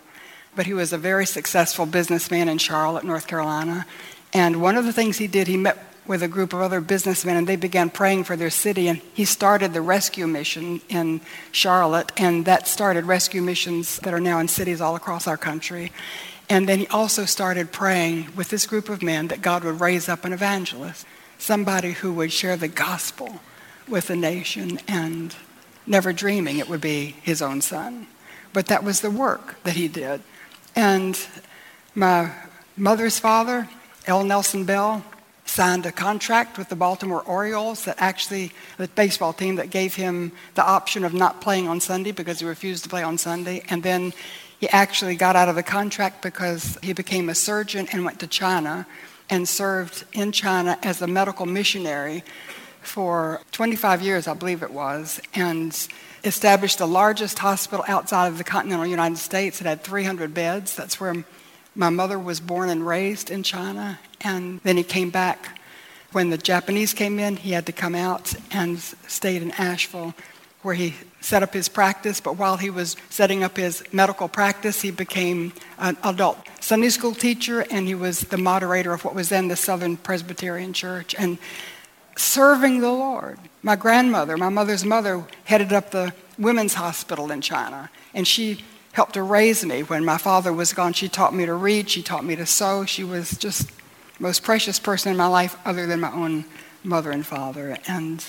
but 0.54 0.66
he 0.66 0.74
was 0.74 0.92
a 0.92 0.98
very 0.98 1.26
successful 1.26 1.86
businessman 1.86 2.48
in 2.48 2.58
Charlotte, 2.58 3.04
North 3.04 3.26
Carolina. 3.26 3.86
And 4.32 4.60
one 4.60 4.76
of 4.76 4.84
the 4.84 4.92
things 4.92 5.18
he 5.18 5.26
did, 5.26 5.48
he 5.48 5.56
met 5.56 5.90
with 6.06 6.22
a 6.22 6.28
group 6.28 6.52
of 6.52 6.60
other 6.60 6.80
businessmen 6.80 7.36
and 7.36 7.46
they 7.46 7.56
began 7.56 7.88
praying 7.88 8.24
for 8.24 8.34
their 8.34 8.50
city 8.50 8.88
and 8.88 9.00
he 9.14 9.24
started 9.24 9.72
the 9.72 9.80
rescue 9.80 10.26
mission 10.26 10.80
in 10.88 11.20
charlotte 11.52 12.10
and 12.16 12.46
that 12.46 12.66
started 12.66 13.04
rescue 13.04 13.40
missions 13.40 13.98
that 13.98 14.12
are 14.12 14.18
now 14.18 14.40
in 14.40 14.48
cities 14.48 14.80
all 14.80 14.96
across 14.96 15.28
our 15.28 15.36
country 15.36 15.92
and 16.50 16.68
then 16.68 16.80
he 16.80 16.86
also 16.88 17.24
started 17.24 17.72
praying 17.72 18.28
with 18.36 18.50
this 18.50 18.66
group 18.66 18.90
of 18.90 19.02
men 19.02 19.28
that 19.28 19.40
god 19.40 19.64
would 19.64 19.80
raise 19.80 20.08
up 20.08 20.24
an 20.24 20.32
evangelist 20.32 21.06
somebody 21.38 21.92
who 21.92 22.12
would 22.12 22.32
share 22.32 22.56
the 22.56 22.68
gospel 22.68 23.40
with 23.88 24.06
the 24.06 24.16
nation 24.16 24.78
and 24.86 25.34
never 25.86 26.12
dreaming 26.12 26.58
it 26.58 26.68
would 26.68 26.80
be 26.80 27.16
his 27.22 27.42
own 27.42 27.60
son. 27.60 28.06
But 28.52 28.66
that 28.66 28.84
was 28.84 29.00
the 29.00 29.10
work 29.10 29.62
that 29.64 29.74
he 29.74 29.88
did. 29.88 30.22
And 30.76 31.18
my 31.94 32.32
mother's 32.76 33.18
father 33.18 33.68
l. 34.06 34.24
Nelson 34.24 34.64
bell 34.64 35.04
signed 35.44 35.84
a 35.84 35.92
contract 35.92 36.56
with 36.56 36.68
the 36.68 36.76
Baltimore 36.76 37.22
Orioles 37.22 37.84
that 37.84 37.96
actually, 37.98 38.52
the 38.76 38.86
baseball 38.88 39.32
team 39.32 39.56
that 39.56 39.70
gave 39.70 39.96
him 39.96 40.30
the 40.54 40.64
option 40.64 41.04
of 41.04 41.12
not 41.12 41.40
playing 41.40 41.66
on 41.66 41.80
Sunday 41.80 42.12
because 42.12 42.38
he 42.38 42.46
refused 42.46 42.84
to 42.84 42.88
play 42.88 43.02
on 43.02 43.18
Sunday. 43.18 43.64
And 43.68 43.82
then 43.82 44.12
he 44.60 44.68
actually 44.68 45.16
got 45.16 45.36
out 45.36 45.48
of 45.48 45.56
the 45.56 45.62
contract 45.62 46.20
because 46.20 46.76
he 46.82 46.92
became 46.92 47.30
a 47.30 47.34
surgeon 47.34 47.88
and 47.92 48.04
went 48.04 48.20
to 48.20 48.26
China 48.26 48.86
and 49.30 49.48
served 49.48 50.04
in 50.12 50.32
China 50.32 50.78
as 50.82 51.00
a 51.00 51.06
medical 51.06 51.46
missionary 51.46 52.22
for 52.82 53.40
25 53.52 54.02
years, 54.02 54.28
I 54.28 54.34
believe 54.34 54.62
it 54.62 54.70
was, 54.70 55.18
and 55.34 55.74
established 56.24 56.76
the 56.76 56.86
largest 56.86 57.38
hospital 57.38 57.84
outside 57.88 58.28
of 58.28 58.36
the 58.36 58.44
continental 58.44 58.86
United 58.86 59.16
States. 59.16 59.62
It 59.62 59.66
had 59.66 59.82
300 59.82 60.34
beds. 60.34 60.76
That's 60.76 61.00
where 61.00 61.24
my 61.74 61.88
mother 61.88 62.18
was 62.18 62.38
born 62.40 62.68
and 62.68 62.86
raised 62.86 63.30
in 63.30 63.42
China, 63.42 63.98
and 64.20 64.60
then 64.62 64.76
he 64.76 64.82
came 64.82 65.08
back. 65.08 65.58
When 66.12 66.28
the 66.28 66.36
Japanese 66.36 66.92
came 66.92 67.18
in, 67.18 67.36
he 67.36 67.52
had 67.52 67.64
to 67.66 67.72
come 67.72 67.94
out 67.94 68.34
and 68.50 68.78
stayed 68.78 69.40
in 69.40 69.52
Asheville, 69.52 70.14
where 70.60 70.74
he 70.74 70.96
set 71.20 71.42
up 71.42 71.52
his 71.52 71.68
practice. 71.68 72.20
But 72.20 72.36
while 72.36 72.56
he 72.56 72.70
was 72.70 72.96
setting 73.10 73.42
up 73.42 73.56
his 73.56 73.82
medical 73.92 74.28
practice, 74.28 74.82
he 74.82 74.90
became 74.90 75.52
an 75.78 75.96
adult 76.02 76.38
Sunday 76.60 76.88
school 76.90 77.14
teacher, 77.14 77.66
and 77.70 77.86
he 77.86 77.94
was 77.94 78.20
the 78.20 78.38
moderator 78.38 78.92
of 78.92 79.04
what 79.04 79.14
was 79.14 79.28
then 79.28 79.48
the 79.48 79.56
Southern 79.56 79.96
Presbyterian 79.96 80.72
Church. 80.72 81.14
And 81.18 81.38
serving 82.16 82.80
the 82.80 82.90
Lord. 82.90 83.38
My 83.62 83.76
grandmother, 83.76 84.36
my 84.36 84.48
mother's 84.48 84.84
mother, 84.84 85.24
headed 85.44 85.72
up 85.72 85.90
the 85.90 86.12
women's 86.38 86.74
hospital 86.74 87.30
in 87.30 87.40
China, 87.40 87.90
and 88.14 88.26
she 88.26 88.64
helped 88.92 89.14
to 89.14 89.22
raise 89.22 89.64
me. 89.64 89.82
When 89.82 90.04
my 90.04 90.18
father 90.18 90.52
was 90.52 90.72
gone, 90.72 90.92
she 90.92 91.08
taught 91.08 91.34
me 91.34 91.46
to 91.46 91.54
read, 91.54 91.88
she 91.88 92.02
taught 92.02 92.24
me 92.24 92.36
to 92.36 92.46
sew. 92.46 92.84
She 92.84 93.04
was 93.04 93.36
just 93.38 93.68
the 93.68 93.74
most 94.22 94.42
precious 94.42 94.78
person 94.78 95.12
in 95.12 95.16
my 95.16 95.28
life 95.28 95.56
other 95.64 95.86
than 95.86 96.00
my 96.00 96.12
own 96.12 96.44
mother 96.82 97.10
and 97.10 97.24
father. 97.24 97.78
And 97.86 98.24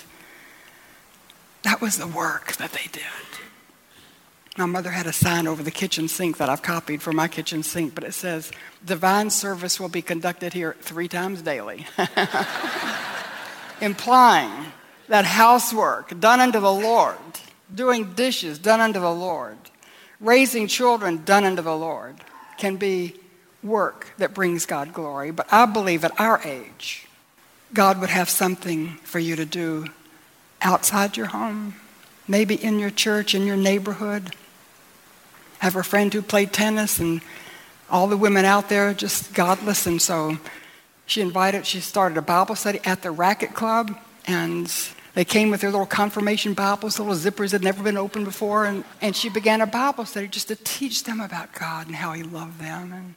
that 1.64 1.82
was 1.82 1.98
the 1.98 2.08
work 2.08 2.54
that 2.58 2.72
they 2.72 2.88
did. 2.92 3.02
My 4.58 4.66
mother 4.66 4.92
had 4.92 5.08
a 5.08 5.14
sign 5.14 5.48
over 5.48 5.64
the 5.64 5.72
kitchen 5.72 6.08
sink 6.08 6.38
that 6.38 6.50
I've 6.50 6.62
copied 6.62 7.02
for 7.02 7.14
my 7.14 7.28
kitchen 7.28 7.64
sink, 7.64 7.96
but 7.96 8.04
it 8.04 8.14
says, 8.14 8.52
Divine 8.86 9.30
service 9.30 9.80
will 9.80 9.90
be 9.90 10.02
conducted 10.02 10.54
here 10.54 10.76
three 10.82 11.08
times 11.08 11.42
daily. 11.42 11.86
Implying 13.82 14.66
that 15.08 15.26
housework 15.26 16.20
done 16.20 16.42
unto 16.42 16.60
the 16.60 16.72
Lord, 16.72 17.18
doing 17.74 18.14
dishes 18.14 18.60
done 18.60 18.82
unto 18.82 19.00
the 19.00 19.14
Lord, 19.14 19.58
raising 20.20 20.68
children 20.68 21.24
done 21.24 21.46
unto 21.46 21.62
the 21.62 21.76
Lord 21.76 22.18
can 22.58 22.76
be 22.76 23.16
work 23.64 24.14
that 24.18 24.34
brings 24.34 24.66
God 24.66 24.94
glory. 24.94 25.32
But 25.32 25.52
I 25.52 25.66
believe 25.66 26.04
at 26.04 26.20
our 26.20 26.42
age, 26.44 27.08
God 27.74 28.02
would 28.02 28.10
have 28.10 28.30
something 28.30 28.98
for 29.04 29.20
you 29.20 29.38
to 29.38 29.46
do 29.46 29.88
outside 30.62 31.18
your 31.18 31.28
home, 31.28 31.76
maybe 32.28 32.56
in 32.56 32.80
your 32.80 32.90
church, 32.90 33.34
in 33.34 33.46
your 33.46 33.58
neighborhood. 33.58 34.36
have 35.60 35.76
a 35.76 35.84
friend 35.84 36.14
who 36.14 36.22
played 36.22 36.52
tennis, 36.54 37.00
and 37.00 37.22
all 37.90 38.08
the 38.08 38.18
women 38.18 38.46
out 38.46 38.70
there 38.70 38.94
just 38.94 39.34
godless, 39.34 39.86
and 39.86 40.02
so 40.02 40.38
she 41.06 41.22
invited, 41.22 41.66
she 41.66 41.80
started 41.80 42.18
a 42.18 42.22
Bible 42.22 42.56
study 42.56 42.80
at 42.86 43.02
the 43.02 43.12
Racket 43.12 43.54
Club, 43.54 43.98
and 44.26 44.74
they 45.14 45.26
came 45.26 45.50
with 45.50 45.62
their 45.62 45.72
little 45.72 45.86
confirmation 45.86 46.54
Bibles, 46.54 46.98
little 46.98 47.14
zippers 47.14 47.52
that 47.52 47.58
had 47.58 47.64
never 47.64 47.84
been 47.84 47.98
opened 47.98 48.26
before, 48.26 48.66
and, 48.66 48.86
and 49.02 49.16
she 49.16 49.30
began 49.30 49.60
a 49.60 49.68
Bible 49.68 50.06
study 50.06 50.28
just 50.28 50.48
to 50.48 50.56
teach 50.56 51.04
them 51.04 51.20
about 51.20 51.54
God 51.54 51.88
and 51.88 51.96
how 51.96 52.14
He 52.14 52.24
loved 52.24 52.60
them. 52.60 52.94
And 52.94 53.16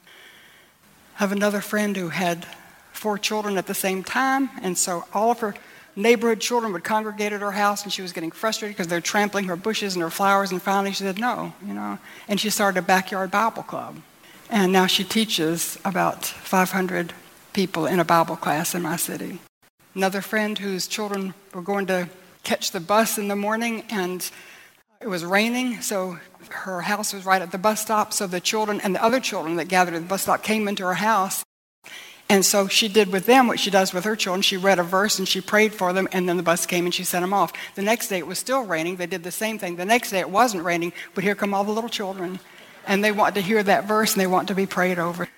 I 1.15 1.19
have 1.19 1.31
another 1.31 1.61
friend 1.61 1.95
who 1.95 2.09
had 2.09 2.45
four 2.91 3.17
children 3.17 3.57
at 3.57 3.67
the 3.67 3.73
same 3.73 4.03
time, 4.03 4.49
and 4.61 4.77
so 4.77 5.05
all 5.13 5.31
of 5.31 5.39
her 5.39 5.55
neighborhood 5.95 6.39
children 6.39 6.73
would 6.73 6.83
congregate 6.83 7.33
at 7.33 7.41
her 7.41 7.51
house, 7.51 7.83
and 7.83 7.91
she 7.91 8.01
was 8.01 8.11
getting 8.11 8.31
frustrated 8.31 8.75
because 8.75 8.87
they're 8.87 9.01
trampling 9.01 9.45
her 9.45 9.55
bushes 9.55 9.95
and 9.95 10.03
her 10.03 10.09
flowers, 10.09 10.51
and 10.51 10.61
finally 10.61 10.91
she 10.91 11.03
said, 11.03 11.19
No, 11.19 11.53
you 11.65 11.73
know, 11.73 11.97
and 12.27 12.39
she 12.39 12.49
started 12.49 12.79
a 12.79 12.81
backyard 12.81 13.31
Bible 13.31 13.63
club. 13.63 14.01
And 14.49 14.71
now 14.71 14.85
she 14.85 15.03
teaches 15.03 15.79
about 15.83 16.25
500 16.25 17.13
people 17.53 17.87
in 17.87 17.99
a 17.99 18.05
Bible 18.05 18.35
class 18.35 18.75
in 18.75 18.81
my 18.81 18.95
city 18.95 19.39
another 19.95 20.21
friend 20.21 20.59
whose 20.59 20.87
children 20.87 21.33
were 21.53 21.61
going 21.61 21.85
to 21.87 22.09
catch 22.43 22.71
the 22.71 22.79
bus 22.79 23.17
in 23.17 23.27
the 23.29 23.35
morning 23.35 23.83
and 23.89 24.29
it 25.01 25.07
was 25.07 25.25
raining, 25.25 25.81
so 25.81 26.17
her 26.49 26.81
house 26.81 27.13
was 27.13 27.25
right 27.25 27.41
at 27.41 27.51
the 27.51 27.57
bus 27.57 27.81
stop. 27.81 28.13
So 28.13 28.27
the 28.27 28.39
children 28.39 28.79
and 28.81 28.95
the 28.95 29.03
other 29.03 29.19
children 29.19 29.55
that 29.57 29.67
gathered 29.67 29.93
at 29.93 30.01
the 30.01 30.07
bus 30.07 30.23
stop 30.23 30.41
came 30.41 30.67
into 30.67 30.83
her 30.83 30.95
house. 30.95 31.43
And 32.27 32.43
so 32.43 32.67
she 32.67 32.87
did 32.87 33.11
with 33.11 33.27
them 33.27 33.47
what 33.47 33.59
she 33.59 33.69
does 33.69 33.93
with 33.93 34.03
her 34.03 34.15
children. 34.15 34.41
She 34.41 34.57
read 34.57 34.79
a 34.79 34.83
verse 34.83 35.19
and 35.19 35.27
she 35.27 35.41
prayed 35.41 35.73
for 35.73 35.93
them, 35.93 36.07
and 36.11 36.27
then 36.27 36.37
the 36.37 36.43
bus 36.43 36.65
came 36.65 36.85
and 36.85 36.93
she 36.93 37.03
sent 37.03 37.21
them 37.23 37.33
off. 37.33 37.53
The 37.75 37.83
next 37.83 38.07
day 38.07 38.17
it 38.17 38.27
was 38.27 38.39
still 38.39 38.65
raining. 38.65 38.95
They 38.95 39.05
did 39.05 39.23
the 39.23 39.31
same 39.31 39.59
thing. 39.59 39.75
The 39.75 39.85
next 39.85 40.09
day 40.09 40.19
it 40.19 40.29
wasn't 40.29 40.63
raining, 40.63 40.93
but 41.13 41.23
here 41.23 41.35
come 41.35 41.53
all 41.53 41.63
the 41.63 41.71
little 41.71 41.89
children. 41.89 42.39
And 42.87 43.03
they 43.03 43.11
want 43.11 43.35
to 43.35 43.41
hear 43.41 43.61
that 43.63 43.87
verse 43.87 44.13
and 44.13 44.21
they 44.21 44.27
want 44.27 44.47
to 44.47 44.55
be 44.55 44.65
prayed 44.65 44.97
over. 44.99 45.29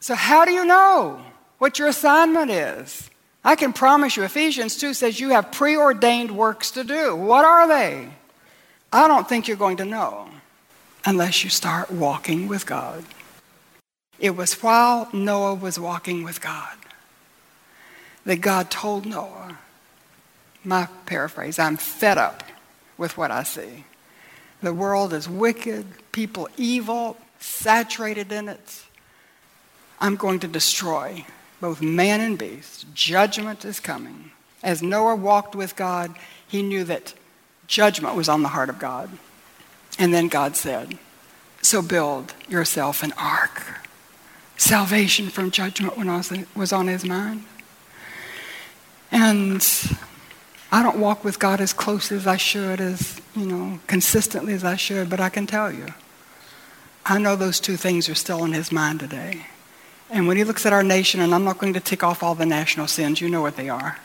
So, 0.00 0.14
how 0.14 0.46
do 0.46 0.52
you 0.52 0.64
know 0.64 1.20
what 1.58 1.78
your 1.78 1.88
assignment 1.88 2.50
is? 2.50 3.10
I 3.44 3.56
can 3.56 3.72
promise 3.72 4.16
you, 4.16 4.22
Ephesians 4.22 4.76
2 4.76 4.94
says 4.94 5.20
you 5.20 5.30
have 5.30 5.52
preordained 5.52 6.30
works 6.30 6.70
to 6.72 6.84
do. 6.84 7.16
What 7.16 7.44
are 7.44 7.68
they? 7.68 8.08
I 8.92 9.08
don't 9.08 9.28
think 9.28 9.46
you're 9.46 9.56
going 9.56 9.78
to 9.78 9.84
know 9.84 10.28
unless 11.04 11.44
you 11.44 11.50
start 11.50 11.90
walking 11.90 12.48
with 12.48 12.66
God. 12.66 13.04
It 14.20 14.36
was 14.36 14.62
while 14.62 15.08
Noah 15.12 15.54
was 15.54 15.78
walking 15.78 16.22
with 16.22 16.40
God 16.40 16.76
that 18.24 18.40
God 18.40 18.70
told 18.70 19.06
Noah, 19.06 19.58
my 20.62 20.88
paraphrase, 21.06 21.58
I'm 21.58 21.76
fed 21.76 22.18
up 22.18 22.44
with 22.98 23.16
what 23.16 23.30
I 23.30 23.42
see. 23.42 23.84
The 24.62 24.74
world 24.74 25.14
is 25.14 25.28
wicked, 25.28 25.86
people 26.12 26.48
evil, 26.58 27.16
saturated 27.38 28.30
in 28.30 28.48
it. 28.48 28.84
I'm 30.00 30.16
going 30.16 30.40
to 30.40 30.48
destroy 30.48 31.24
both 31.60 31.80
man 31.80 32.20
and 32.20 32.38
beast. 32.38 32.86
Judgment 32.94 33.64
is 33.64 33.80
coming. 33.80 34.32
As 34.62 34.82
Noah 34.82 35.16
walked 35.16 35.54
with 35.54 35.76
God, 35.76 36.14
he 36.46 36.62
knew 36.62 36.84
that 36.84 37.14
judgment 37.66 38.16
was 38.16 38.28
on 38.28 38.42
the 38.42 38.48
heart 38.48 38.68
of 38.68 38.78
God. 38.78 39.10
And 39.98 40.12
then 40.12 40.28
God 40.28 40.56
said, 40.56 40.98
So 41.62 41.80
build 41.80 42.34
yourself 42.48 43.02
an 43.02 43.12
ark. 43.16 43.80
Salvation 44.60 45.30
from 45.30 45.50
judgment 45.50 45.96
when 45.96 46.10
I 46.10 46.18
was 46.18 46.30
was 46.54 46.70
on 46.70 46.86
his 46.86 47.02
mind. 47.02 47.44
And 49.10 49.66
I 50.70 50.82
don't 50.82 50.98
walk 50.98 51.24
with 51.24 51.38
God 51.38 51.62
as 51.62 51.72
close 51.72 52.12
as 52.12 52.26
I 52.26 52.36
should, 52.36 52.78
as, 52.78 53.22
you 53.34 53.46
know, 53.46 53.80
consistently 53.86 54.52
as 54.52 54.62
I 54.62 54.76
should, 54.76 55.08
but 55.08 55.18
I 55.18 55.30
can 55.30 55.46
tell 55.46 55.72
you, 55.72 55.86
I 57.06 57.18
know 57.18 57.36
those 57.36 57.58
two 57.58 57.78
things 57.78 58.06
are 58.10 58.14
still 58.14 58.44
in 58.44 58.52
his 58.52 58.70
mind 58.70 59.00
today. 59.00 59.46
And 60.10 60.28
when 60.28 60.36
he 60.36 60.44
looks 60.44 60.66
at 60.66 60.74
our 60.74 60.82
nation, 60.82 61.22
and 61.22 61.34
I'm 61.34 61.44
not 61.44 61.56
going 61.56 61.72
to 61.72 61.80
tick 61.80 62.04
off 62.04 62.22
all 62.22 62.34
the 62.34 62.44
national 62.44 62.86
sins, 62.86 63.22
you 63.22 63.30
know 63.30 63.40
what 63.40 63.56
they 63.56 63.70
are. 63.70 63.98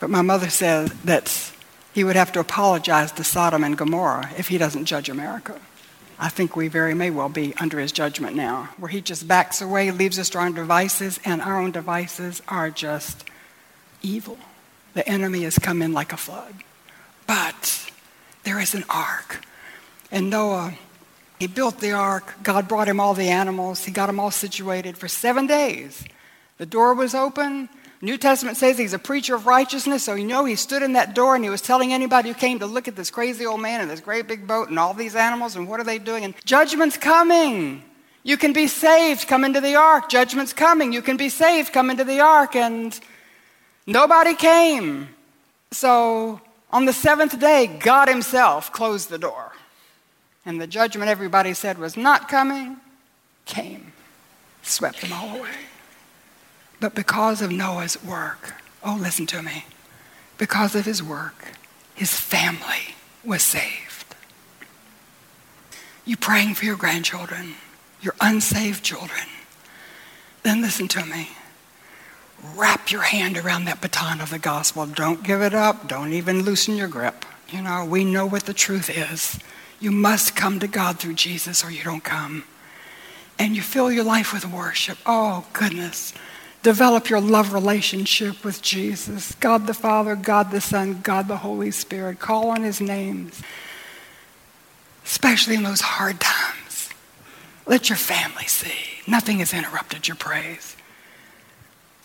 But 0.00 0.08
my 0.08 0.22
mother 0.22 0.48
said 0.48 0.88
that 1.04 1.52
he 1.92 2.04
would 2.04 2.16
have 2.16 2.32
to 2.32 2.40
apologize 2.40 3.12
to 3.12 3.22
Sodom 3.22 3.64
and 3.64 3.76
Gomorrah 3.76 4.30
if 4.38 4.48
he 4.48 4.56
doesn't 4.56 4.86
judge 4.86 5.10
America. 5.10 5.60
I 6.18 6.28
think 6.28 6.56
we 6.56 6.66
very 6.68 6.94
may 6.94 7.10
well 7.10 7.28
be 7.28 7.54
under 7.60 7.78
his 7.78 7.92
judgment 7.92 8.34
now, 8.34 8.70
where 8.76 8.88
he 8.88 9.00
just 9.00 9.28
backs 9.28 9.60
away, 9.60 9.90
leaves 9.90 10.18
us 10.18 10.30
to 10.30 10.38
our 10.38 10.46
own 10.46 10.54
devices, 10.54 11.20
and 11.24 11.40
our 11.40 11.60
own 11.60 11.70
devices 11.70 12.42
are 12.48 12.70
just 12.70 13.24
evil. 14.02 14.38
The 14.94 15.08
enemy 15.08 15.42
has 15.42 15.58
come 15.58 15.80
in 15.80 15.92
like 15.92 16.12
a 16.12 16.16
flood. 16.16 16.54
But 17.26 17.90
there 18.42 18.58
is 18.58 18.74
an 18.74 18.84
ark. 18.88 19.44
And 20.10 20.28
Noah, 20.28 20.74
he 21.38 21.46
built 21.46 21.78
the 21.78 21.92
ark. 21.92 22.34
God 22.42 22.66
brought 22.66 22.88
him 22.88 22.98
all 22.98 23.14
the 23.14 23.28
animals. 23.28 23.84
He 23.84 23.92
got 23.92 24.06
them 24.06 24.18
all 24.18 24.32
situated 24.32 24.98
for 24.98 25.06
seven 25.06 25.46
days. 25.46 26.04
The 26.56 26.66
door 26.66 26.94
was 26.94 27.14
open. 27.14 27.68
New 28.00 28.16
Testament 28.16 28.56
says 28.56 28.78
he's 28.78 28.92
a 28.92 28.98
preacher 28.98 29.34
of 29.34 29.46
righteousness, 29.46 30.04
so 30.04 30.14
you 30.14 30.24
know 30.24 30.44
he 30.44 30.54
stood 30.54 30.82
in 30.82 30.92
that 30.92 31.14
door 31.14 31.34
and 31.34 31.42
he 31.42 31.50
was 31.50 31.60
telling 31.60 31.92
anybody 31.92 32.28
who 32.28 32.34
came 32.34 32.60
to 32.60 32.66
look 32.66 32.86
at 32.86 32.94
this 32.94 33.10
crazy 33.10 33.44
old 33.44 33.60
man 33.60 33.80
and 33.80 33.90
this 33.90 34.00
great 34.00 34.28
big 34.28 34.46
boat 34.46 34.68
and 34.68 34.78
all 34.78 34.94
these 34.94 35.16
animals 35.16 35.56
and 35.56 35.68
what 35.68 35.80
are 35.80 35.84
they 35.84 35.98
doing? 35.98 36.24
And 36.24 36.34
judgment's 36.44 36.96
coming. 36.96 37.82
You 38.22 38.36
can 38.36 38.52
be 38.52 38.68
saved, 38.68 39.26
come 39.26 39.44
into 39.44 39.60
the 39.60 39.74
ark. 39.74 40.08
Judgment's 40.08 40.52
coming. 40.52 40.92
You 40.92 41.02
can 41.02 41.16
be 41.16 41.28
saved, 41.28 41.72
come 41.72 41.90
into 41.90 42.04
the 42.04 42.20
ark. 42.20 42.54
And 42.54 42.98
nobody 43.86 44.34
came. 44.34 45.08
So 45.72 46.40
on 46.70 46.84
the 46.84 46.92
seventh 46.92 47.40
day, 47.40 47.66
God 47.66 48.08
Himself 48.08 48.72
closed 48.72 49.08
the 49.08 49.18
door. 49.18 49.52
And 50.46 50.60
the 50.60 50.66
judgment 50.66 51.10
everybody 51.10 51.52
said 51.52 51.78
was 51.78 51.96
not 51.96 52.28
coming 52.28 52.76
came, 53.44 53.92
swept 54.62 55.00
them 55.00 55.12
all 55.12 55.36
away. 55.36 55.50
But 56.80 56.94
because 56.94 57.42
of 57.42 57.50
Noah's 57.50 58.02
work, 58.02 58.54
oh, 58.84 58.96
listen 59.00 59.26
to 59.26 59.42
me, 59.42 59.64
because 60.36 60.74
of 60.74 60.84
his 60.84 61.02
work, 61.02 61.52
his 61.94 62.14
family 62.14 62.94
was 63.24 63.42
saved. 63.42 64.14
You 66.04 66.16
praying 66.16 66.54
for 66.54 66.64
your 66.64 66.76
grandchildren, 66.76 67.54
your 68.00 68.14
unsaved 68.20 68.84
children, 68.84 69.26
then 70.42 70.62
listen 70.62 70.88
to 70.88 71.04
me. 71.04 71.28
Wrap 72.54 72.90
your 72.90 73.02
hand 73.02 73.36
around 73.36 73.64
that 73.64 73.80
baton 73.80 74.20
of 74.20 74.30
the 74.30 74.38
gospel. 74.38 74.86
Don't 74.86 75.24
give 75.24 75.42
it 75.42 75.54
up. 75.54 75.88
Don't 75.88 76.12
even 76.12 76.42
loosen 76.42 76.76
your 76.76 76.88
grip. 76.88 77.24
You 77.50 77.62
know, 77.62 77.84
we 77.84 78.04
know 78.04 78.26
what 78.26 78.44
the 78.44 78.54
truth 78.54 78.88
is. 78.88 79.38
You 79.80 79.90
must 79.90 80.36
come 80.36 80.60
to 80.60 80.68
God 80.68 80.98
through 80.98 81.14
Jesus 81.14 81.64
or 81.64 81.70
you 81.70 81.82
don't 81.82 82.04
come. 82.04 82.44
And 83.38 83.56
you 83.56 83.62
fill 83.62 83.90
your 83.90 84.04
life 84.04 84.32
with 84.32 84.46
worship. 84.46 84.98
Oh, 85.04 85.46
goodness. 85.52 86.14
Develop 86.62 87.08
your 87.08 87.20
love 87.20 87.52
relationship 87.52 88.44
with 88.44 88.60
Jesus, 88.62 89.34
God 89.36 89.66
the 89.66 89.74
Father, 89.74 90.16
God 90.16 90.50
the 90.50 90.60
Son, 90.60 91.00
God 91.02 91.28
the 91.28 91.38
Holy 91.38 91.70
Spirit. 91.70 92.18
Call 92.18 92.50
on 92.50 92.62
his 92.62 92.80
names, 92.80 93.40
especially 95.04 95.54
in 95.54 95.62
those 95.62 95.80
hard 95.80 96.20
times. 96.20 96.90
Let 97.64 97.88
your 97.88 97.98
family 97.98 98.46
see. 98.46 98.72
Nothing 99.06 99.38
has 99.38 99.54
interrupted 99.54 100.08
your 100.08 100.16
praise. 100.16 100.74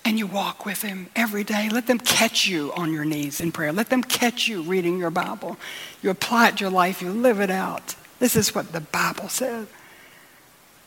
And 0.05 0.19
you 0.19 0.27
walk 0.27 0.65
with 0.65 0.81
him 0.81 1.07
every 1.15 1.45
day. 1.45 1.69
Let 1.69 1.87
them 1.87 1.97
catch 1.97 2.45
you 2.45 2.73
on 2.73 2.91
your 2.91 3.05
knees 3.05 3.39
in 3.39 3.53
prayer. 3.53 3.71
Let 3.71 3.89
them 3.89 4.03
catch 4.03 4.47
you 4.49 4.61
reading 4.61 4.99
your 4.99 5.09
Bible. 5.09 5.57
You 6.01 6.09
apply 6.09 6.49
it 6.49 6.57
to 6.57 6.65
your 6.65 6.71
life, 6.71 7.01
you 7.01 7.11
live 7.11 7.39
it 7.39 7.49
out. 7.49 7.95
This 8.19 8.35
is 8.35 8.53
what 8.53 8.71
the 8.71 8.81
Bible 8.81 9.29
says. 9.29 9.67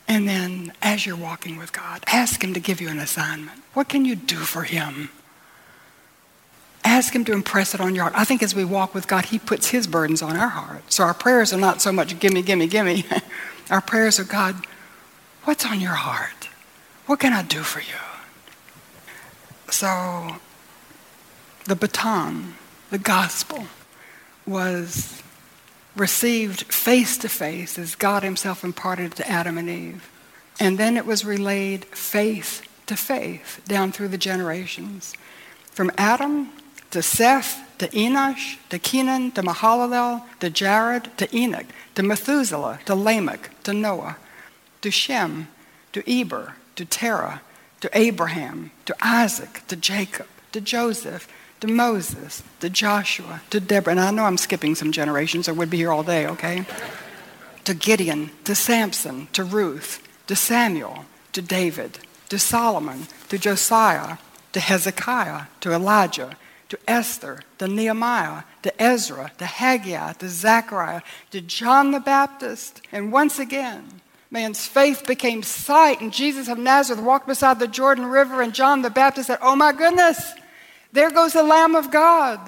And 0.07 0.27
then, 0.27 0.71
as 0.81 1.05
you're 1.05 1.17
walking 1.17 1.57
with 1.57 1.73
God, 1.73 2.03
ask 2.07 2.43
Him 2.43 2.53
to 2.53 2.59
give 2.59 2.79
you 2.79 2.87
an 2.87 2.99
assignment. 2.99 3.61
What 3.73 3.89
can 3.89 4.05
you 4.05 4.15
do 4.15 4.37
for 4.37 4.63
Him? 4.63 5.09
Ask 6.83 7.13
Him 7.13 7.25
to 7.25 7.33
impress 7.33 7.73
it 7.73 7.81
on 7.81 7.93
your 7.93 8.05
heart. 8.05 8.15
I 8.15 8.23
think 8.23 8.41
as 8.41 8.55
we 8.55 8.63
walk 8.63 8.93
with 8.93 9.07
God, 9.07 9.25
He 9.25 9.37
puts 9.37 9.69
His 9.69 9.85
burdens 9.85 10.21
on 10.21 10.37
our 10.37 10.47
heart. 10.47 10.91
So 10.93 11.03
our 11.03 11.13
prayers 11.13 11.51
are 11.51 11.59
not 11.59 11.81
so 11.81 11.91
much 11.91 12.17
gimme, 12.19 12.41
gimme, 12.41 12.67
gimme. 12.67 13.05
our 13.69 13.81
prayers 13.81 14.19
are 14.19 14.23
God, 14.23 14.65
what's 15.43 15.65
on 15.65 15.81
your 15.81 15.93
heart? 15.93 16.47
What 17.05 17.19
can 17.19 17.33
I 17.33 17.41
do 17.41 17.61
for 17.63 17.79
you? 17.79 17.99
So, 19.69 20.37
the 21.65 21.75
baton, 21.75 22.55
the 22.89 22.97
gospel, 22.97 23.65
was 24.45 25.21
received 25.99 26.63
face 26.71 27.17
to 27.19 27.29
face 27.29 27.77
as 27.77 27.95
God 27.95 28.23
Himself 28.23 28.63
imparted 28.63 29.13
to 29.15 29.29
Adam 29.29 29.57
and 29.57 29.69
Eve. 29.69 30.09
And 30.59 30.77
then 30.77 30.97
it 30.97 31.05
was 31.05 31.25
relayed 31.25 31.85
faith 31.85 32.67
to 32.87 32.95
faith 32.95 33.61
down 33.67 33.91
through 33.91 34.07
the 34.07 34.17
generations. 34.17 35.13
From 35.71 35.91
Adam 35.97 36.49
to 36.91 37.01
Seth 37.01 37.59
to 37.77 37.87
Enosh 37.89 38.57
to 38.69 38.79
Kenan 38.79 39.31
to 39.33 39.43
Mahalalel 39.43 40.23
to 40.39 40.49
Jared 40.49 41.15
to 41.17 41.35
Enoch 41.35 41.65
to 41.95 42.03
Methuselah 42.03 42.79
to 42.85 42.95
Lamech 42.95 43.51
to 43.63 43.73
Noah 43.73 44.17
to 44.81 44.89
Shem 44.89 45.47
to 45.93 46.03
Eber 46.09 46.55
to 46.75 46.85
Terah 46.85 47.41
to 47.81 47.89
Abraham 47.93 48.71
to 48.85 48.95
Isaac 49.01 49.63
to 49.67 49.75
Jacob 49.75 50.27
to 50.53 50.61
Joseph 50.61 51.27
to 51.59 51.67
Moses, 51.67 52.43
to 52.59 52.69
Joshua, 52.69 53.41
to 53.49 53.59
Deborah. 53.59 53.91
And 53.91 53.99
I 53.99 54.11
know 54.11 54.25
I'm 54.25 54.37
skipping 54.37 54.75
some 54.75 54.91
generations, 54.91 55.49
I 55.49 55.53
would 55.53 55.69
be 55.69 55.77
here 55.77 55.91
all 55.91 56.03
day, 56.03 56.27
okay? 56.27 56.65
to 57.67 57.73
Gideon, 57.73 58.31
to 58.45 58.55
Samson, 58.55 59.27
to 59.33 59.43
Ruth, 59.43 60.01
to 60.27 60.37
Samuel, 60.37 61.03
to 61.33 61.41
David, 61.41 61.99
to 62.29 62.39
Solomon, 62.39 63.07
to 63.27 63.37
Josiah, 63.37 64.19
to 64.53 64.61
Hezekiah, 64.61 65.47
to 65.59 65.73
Elijah, 65.73 66.37
to 66.69 66.79
Esther, 66.87 67.41
to 67.57 67.67
Nehemiah, 67.67 68.43
to 68.63 68.81
Ezra, 68.81 69.33
to 69.37 69.45
Haggai, 69.45 70.13
to 70.13 70.29
Zechariah, 70.29 71.01
to 71.31 71.41
John 71.41 71.91
the 71.91 71.99
Baptist. 71.99 72.81
And 72.93 73.11
once 73.11 73.37
again, 73.37 73.99
man's 74.31 74.65
faith 74.65 75.05
became 75.05 75.43
sight, 75.43 75.99
and 75.99 76.13
Jesus 76.13 76.47
of 76.47 76.57
Nazareth 76.57 77.03
walked 77.03 77.27
beside 77.27 77.59
the 77.59 77.67
Jordan 77.67 78.05
River, 78.05 78.41
and 78.41 78.53
John 78.53 78.81
the 78.81 78.89
Baptist 78.89 79.27
said, 79.27 79.39
Oh 79.41 79.57
my 79.57 79.73
goodness, 79.73 80.35
there 80.97 81.11
goes 81.11 81.33
the 81.33 81.43
Lamb 81.43 81.75
of 81.75 81.91
God 81.91 82.39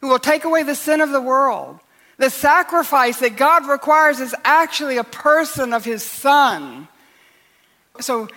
who 0.00 0.08
will 0.08 0.18
take 0.18 0.44
away 0.44 0.62
the 0.62 0.74
sin 0.74 1.00
of 1.00 1.10
the 1.10 1.20
world. 1.20 1.80
The 2.18 2.30
sacrifice 2.30 3.18
that 3.18 3.36
God 3.36 3.66
requires 3.66 4.20
is 4.20 4.34
actually 4.44 4.96
a 4.96 5.04
person 5.04 5.72
of 5.72 5.84
his 5.84 6.02
son. 6.02 6.88
So 8.00 8.28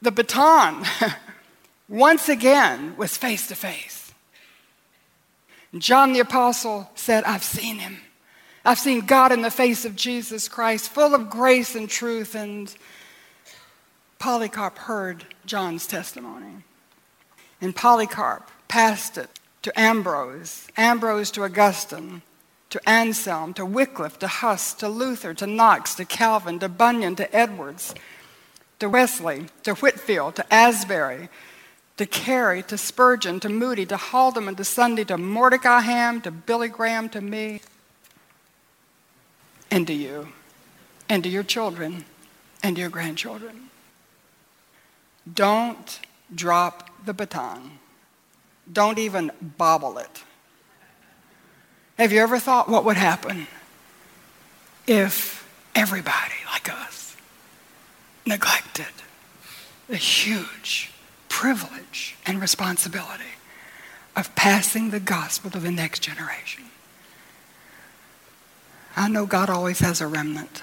the 0.00 0.10
baton, 0.10 0.84
once 1.88 2.28
again, 2.28 2.96
was 2.96 3.16
face 3.16 3.48
to 3.48 3.54
face. 3.54 4.12
John 5.76 6.12
the 6.12 6.20
Apostle 6.20 6.90
said, 6.94 7.24
I've 7.24 7.44
seen 7.44 7.78
him. 7.78 7.98
I've 8.64 8.78
seen 8.78 9.06
God 9.06 9.32
in 9.32 9.42
the 9.42 9.50
face 9.50 9.84
of 9.84 9.96
Jesus 9.96 10.48
Christ, 10.48 10.90
full 10.90 11.14
of 11.14 11.28
grace 11.28 11.74
and 11.74 11.88
truth. 11.88 12.34
And 12.34 12.74
Polycarp 14.18 14.78
heard 14.78 15.26
John's 15.46 15.86
testimony. 15.86 16.64
And 17.60 17.74
Polycarp 17.74 18.50
passed 18.72 19.18
it 19.18 19.28
to 19.60 19.78
Ambrose, 19.78 20.66
Ambrose 20.78 21.30
to 21.30 21.44
Augustine, 21.44 22.22
to 22.70 22.80
Anselm, 22.88 23.52
to 23.52 23.66
Wycliffe, 23.66 24.18
to 24.20 24.26
Huss, 24.26 24.72
to 24.72 24.88
Luther, 24.88 25.34
to 25.34 25.46
Knox, 25.46 25.94
to 25.96 26.06
Calvin, 26.06 26.58
to 26.60 26.70
Bunyan, 26.70 27.14
to 27.16 27.36
Edwards, 27.36 27.94
to 28.78 28.88
Wesley, 28.88 29.44
to 29.64 29.74
Whitefield, 29.74 30.36
to 30.36 30.54
Asbury, 30.54 31.28
to 31.98 32.06
Carey, 32.06 32.62
to 32.62 32.78
Spurgeon, 32.78 33.40
to 33.40 33.50
Moody, 33.50 33.84
to 33.84 33.98
Haldeman, 33.98 34.56
to 34.56 34.64
Sunday, 34.64 35.04
to 35.04 35.18
Mordecai 35.18 35.80
Ham, 35.80 36.22
to 36.22 36.30
Billy 36.30 36.68
Graham, 36.68 37.10
to 37.10 37.20
me, 37.20 37.60
and 39.70 39.86
to 39.86 39.92
you, 39.92 40.28
and 41.10 41.22
to 41.24 41.28
your 41.28 41.42
children, 41.44 42.06
and 42.62 42.78
your 42.78 42.88
grandchildren. 42.88 43.68
Don't 45.30 46.00
drop 46.34 46.88
the 47.04 47.12
baton. 47.12 47.80
Don't 48.72 48.98
even 48.98 49.30
bobble 49.40 49.98
it. 49.98 50.22
Have 51.98 52.12
you 52.12 52.20
ever 52.20 52.38
thought 52.38 52.68
what 52.68 52.84
would 52.84 52.96
happen 52.96 53.46
if 54.86 55.48
everybody 55.74 56.34
like 56.50 56.72
us 56.72 57.16
neglected 58.26 58.86
the 59.88 59.96
huge 59.96 60.90
privilege 61.28 62.16
and 62.24 62.40
responsibility 62.40 63.24
of 64.16 64.34
passing 64.34 64.90
the 64.90 65.00
gospel 65.00 65.50
to 65.50 65.58
the 65.58 65.70
next 65.70 66.00
generation? 66.00 66.64
I 68.96 69.08
know 69.08 69.26
God 69.26 69.48
always 69.48 69.80
has 69.80 70.00
a 70.00 70.06
remnant, 70.06 70.62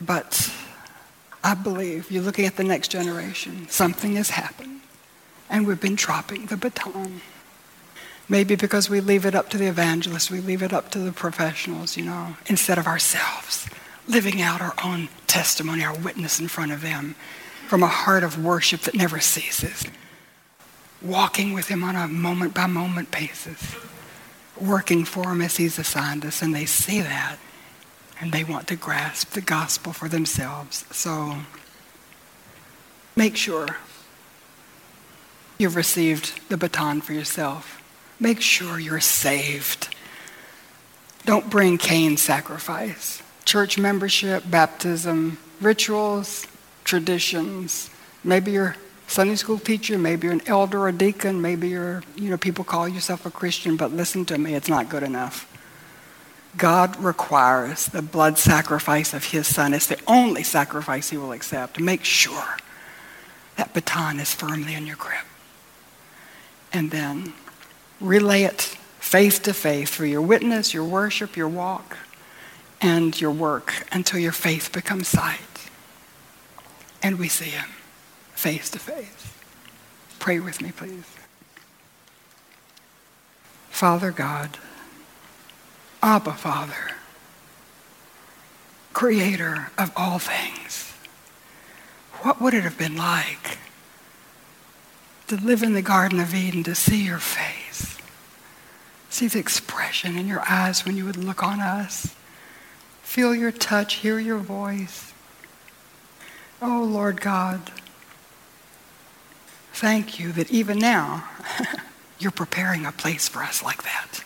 but 0.00 0.52
I 1.44 1.54
believe 1.54 2.10
you're 2.10 2.22
looking 2.22 2.46
at 2.46 2.56
the 2.56 2.64
next 2.64 2.88
generation. 2.88 3.68
Something 3.68 4.16
has 4.16 4.30
happened, 4.30 4.71
and 5.48 5.66
we've 5.66 5.80
been 5.80 5.94
dropping 5.94 6.46
the 6.46 6.56
baton. 6.56 7.20
Maybe 8.28 8.54
because 8.54 8.88
we 8.88 9.00
leave 9.00 9.26
it 9.26 9.34
up 9.34 9.50
to 9.50 9.58
the 9.58 9.66
evangelists, 9.66 10.30
we 10.30 10.40
leave 10.40 10.62
it 10.62 10.72
up 10.72 10.90
to 10.92 10.98
the 10.98 11.12
professionals, 11.12 11.96
you 11.96 12.04
know, 12.04 12.36
instead 12.46 12.78
of 12.78 12.86
ourselves, 12.86 13.68
living 14.08 14.40
out 14.40 14.60
our 14.60 14.74
own 14.84 15.08
testimony, 15.26 15.84
our 15.84 15.96
witness 15.98 16.40
in 16.40 16.48
front 16.48 16.72
of 16.72 16.80
them 16.80 17.14
from 17.66 17.82
a 17.82 17.88
heart 17.88 18.22
of 18.22 18.42
worship 18.42 18.82
that 18.82 18.94
never 18.94 19.20
ceases, 19.20 19.84
walking 21.00 21.52
with 21.52 21.68
Him 21.68 21.82
on 21.82 21.96
a 21.96 22.06
moment 22.06 22.54
by 22.54 22.66
moment 22.66 23.10
basis, 23.10 23.74
working 24.60 25.04
for 25.04 25.32
Him 25.32 25.42
as 25.42 25.56
He's 25.56 25.78
assigned 25.78 26.24
us, 26.24 26.42
and 26.42 26.54
they 26.54 26.66
see 26.66 27.00
that 27.00 27.38
and 28.22 28.30
they 28.30 28.44
want 28.44 28.68
to 28.68 28.76
grasp 28.76 29.32
the 29.32 29.40
gospel 29.40 29.92
for 29.92 30.08
themselves. 30.08 30.84
So 30.92 31.38
make 33.16 33.36
sure 33.36 33.78
you've 35.62 35.76
received 35.76 36.48
the 36.50 36.56
baton 36.56 37.00
for 37.00 37.12
yourself. 37.12 37.82
Make 38.20 38.40
sure 38.40 38.78
you're 38.78 39.00
saved. 39.00 39.94
Don't 41.24 41.48
bring 41.48 41.78
Cain's 41.78 42.20
sacrifice. 42.20 43.22
Church 43.44 43.78
membership, 43.78 44.42
baptism, 44.50 45.38
rituals, 45.60 46.46
traditions. 46.84 47.90
Maybe 48.24 48.50
you're 48.50 48.76
Sunday 49.06 49.36
school 49.36 49.58
teacher, 49.58 49.98
maybe 49.98 50.26
you're 50.26 50.32
an 50.32 50.42
elder 50.46 50.86
or 50.86 50.92
deacon, 50.92 51.40
maybe 51.42 51.68
you're, 51.68 52.02
you 52.16 52.30
know, 52.30 52.36
people 52.36 52.64
call 52.64 52.88
yourself 52.88 53.26
a 53.26 53.30
Christian, 53.30 53.76
but 53.76 53.92
listen 53.92 54.24
to 54.26 54.38
me, 54.38 54.54
it's 54.54 54.68
not 54.68 54.88
good 54.88 55.02
enough. 55.02 55.48
God 56.56 56.96
requires 56.96 57.86
the 57.86 58.02
blood 58.02 58.38
sacrifice 58.38 59.14
of 59.14 59.24
his 59.24 59.46
son. 59.46 59.74
It's 59.74 59.86
the 59.86 60.00
only 60.06 60.42
sacrifice 60.42 61.10
he 61.10 61.16
will 61.16 61.32
accept. 61.32 61.78
Make 61.80 62.04
sure 62.04 62.56
that 63.56 63.74
baton 63.74 64.18
is 64.18 64.34
firmly 64.34 64.74
in 64.74 64.86
your 64.86 64.96
grip. 64.96 65.24
And 66.72 66.90
then 66.90 67.34
relay 68.00 68.42
it 68.42 68.76
faith 68.98 69.42
to 69.42 69.52
faith 69.52 69.90
through 69.90 70.08
your 70.08 70.22
witness, 70.22 70.72
your 70.72 70.84
worship, 70.84 71.36
your 71.36 71.48
walk, 71.48 71.98
and 72.80 73.20
your 73.20 73.30
work 73.30 73.86
until 73.92 74.18
your 74.18 74.32
faith 74.32 74.72
becomes 74.72 75.08
sight. 75.08 75.70
And 77.02 77.18
we 77.18 77.28
see 77.28 77.50
him 77.50 77.70
face 78.34 78.70
to 78.70 78.78
face. 78.78 79.34
Pray 80.18 80.40
with 80.40 80.60
me, 80.62 80.72
please. 80.72 81.04
Father 83.70 84.12
God, 84.12 84.58
Abba, 86.02 86.32
Father, 86.32 86.92
creator 88.92 89.70
of 89.76 89.92
all 89.96 90.18
things. 90.18 90.92
What 92.22 92.40
would 92.40 92.54
it 92.54 92.62
have 92.62 92.78
been 92.78 92.96
like 92.96 93.58
to 95.32 95.46
live 95.46 95.62
in 95.62 95.72
the 95.72 95.80
Garden 95.80 96.20
of 96.20 96.34
Eden, 96.34 96.62
to 96.62 96.74
see 96.74 97.06
your 97.06 97.18
face, 97.18 97.96
see 99.08 99.28
the 99.28 99.38
expression 99.38 100.18
in 100.18 100.28
your 100.28 100.42
eyes 100.46 100.84
when 100.84 100.94
you 100.94 101.06
would 101.06 101.16
look 101.16 101.42
on 101.42 101.58
us, 101.58 102.14
feel 103.02 103.34
your 103.34 103.50
touch, 103.50 103.94
hear 103.94 104.18
your 104.18 104.36
voice? 104.36 105.14
Oh, 106.60 106.84
Lord 106.84 107.22
God, 107.22 107.72
thank 109.72 110.20
you 110.20 110.32
that 110.32 110.50
even 110.50 110.78
now 110.78 111.26
you're 112.18 112.30
preparing 112.30 112.84
a 112.84 112.92
place 112.92 113.26
for 113.26 113.42
us 113.42 113.62
like 113.62 113.84
that. 113.84 114.24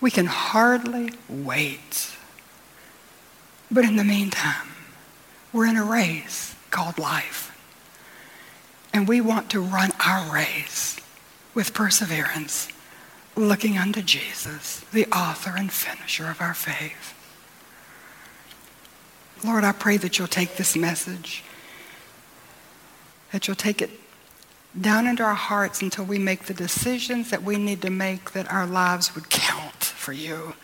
We 0.00 0.10
can 0.10 0.26
hardly 0.26 1.12
wait. 1.28 2.16
But 3.70 3.84
in 3.84 3.94
the 3.94 4.02
meantime, 4.02 4.70
we're 5.52 5.66
in 5.66 5.76
a 5.76 5.84
race 5.84 6.56
called 6.72 6.98
life. 6.98 7.53
And 8.94 9.08
we 9.08 9.20
want 9.20 9.50
to 9.50 9.60
run 9.60 9.90
our 10.06 10.32
race 10.32 11.00
with 11.52 11.74
perseverance, 11.74 12.68
looking 13.34 13.76
unto 13.76 14.02
Jesus, 14.02 14.80
the 14.92 15.06
author 15.06 15.52
and 15.56 15.70
finisher 15.70 16.30
of 16.30 16.40
our 16.40 16.54
faith. 16.54 17.12
Lord, 19.44 19.64
I 19.64 19.72
pray 19.72 19.96
that 19.96 20.16
you'll 20.16 20.28
take 20.28 20.54
this 20.54 20.76
message, 20.76 21.42
that 23.32 23.48
you'll 23.48 23.56
take 23.56 23.82
it 23.82 23.90
down 24.80 25.08
into 25.08 25.24
our 25.24 25.34
hearts 25.34 25.82
until 25.82 26.04
we 26.04 26.18
make 26.18 26.44
the 26.44 26.54
decisions 26.54 27.30
that 27.30 27.42
we 27.42 27.56
need 27.56 27.82
to 27.82 27.90
make 27.90 28.30
that 28.30 28.50
our 28.50 28.66
lives 28.66 29.14
would 29.16 29.28
count 29.28 29.82
for 29.82 30.12
you. 30.12 30.54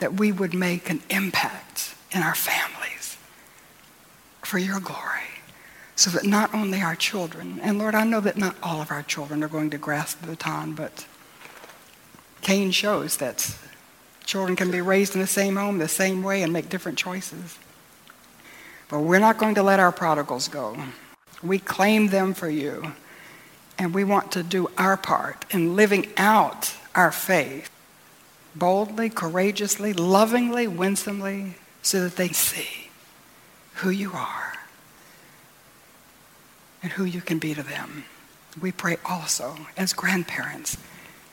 That 0.00 0.14
we 0.14 0.32
would 0.32 0.52
make 0.52 0.90
an 0.90 1.00
impact 1.10 1.94
in 2.10 2.22
our 2.22 2.34
families 2.34 3.16
for 4.42 4.58
your 4.58 4.80
glory. 4.80 5.31
So 6.02 6.10
that 6.10 6.24
not 6.24 6.52
only 6.52 6.80
our 6.80 6.96
children, 6.96 7.60
and 7.62 7.78
Lord, 7.78 7.94
I 7.94 8.02
know 8.02 8.18
that 8.18 8.36
not 8.36 8.56
all 8.60 8.82
of 8.82 8.90
our 8.90 9.04
children 9.04 9.44
are 9.44 9.48
going 9.48 9.70
to 9.70 9.78
grasp 9.78 10.20
the 10.20 10.26
baton, 10.26 10.72
but 10.72 11.06
Cain 12.40 12.72
shows 12.72 13.18
that 13.18 13.56
children 14.24 14.56
can 14.56 14.72
be 14.72 14.80
raised 14.80 15.14
in 15.14 15.20
the 15.20 15.28
same 15.28 15.54
home, 15.54 15.78
the 15.78 15.86
same 15.86 16.24
way, 16.24 16.42
and 16.42 16.52
make 16.52 16.68
different 16.68 16.98
choices. 16.98 17.56
But 18.88 19.02
we're 19.02 19.20
not 19.20 19.38
going 19.38 19.54
to 19.54 19.62
let 19.62 19.78
our 19.78 19.92
prodigals 19.92 20.48
go. 20.48 20.76
We 21.40 21.60
claim 21.60 22.08
them 22.08 22.34
for 22.34 22.50
you. 22.50 22.94
And 23.78 23.94
we 23.94 24.02
want 24.02 24.32
to 24.32 24.42
do 24.42 24.72
our 24.76 24.96
part 24.96 25.44
in 25.54 25.76
living 25.76 26.08
out 26.16 26.74
our 26.96 27.12
faith 27.12 27.70
boldly, 28.56 29.08
courageously, 29.08 29.92
lovingly, 29.92 30.66
winsomely, 30.66 31.54
so 31.80 32.02
that 32.02 32.16
they 32.16 32.30
see 32.30 32.90
who 33.74 33.90
you 33.90 34.10
are 34.14 34.51
and 36.82 36.92
who 36.92 37.04
you 37.04 37.20
can 37.20 37.38
be 37.38 37.54
to 37.54 37.62
them. 37.62 38.04
We 38.60 38.72
pray 38.72 38.98
also 39.04 39.56
as 39.76 39.92
grandparents 39.92 40.76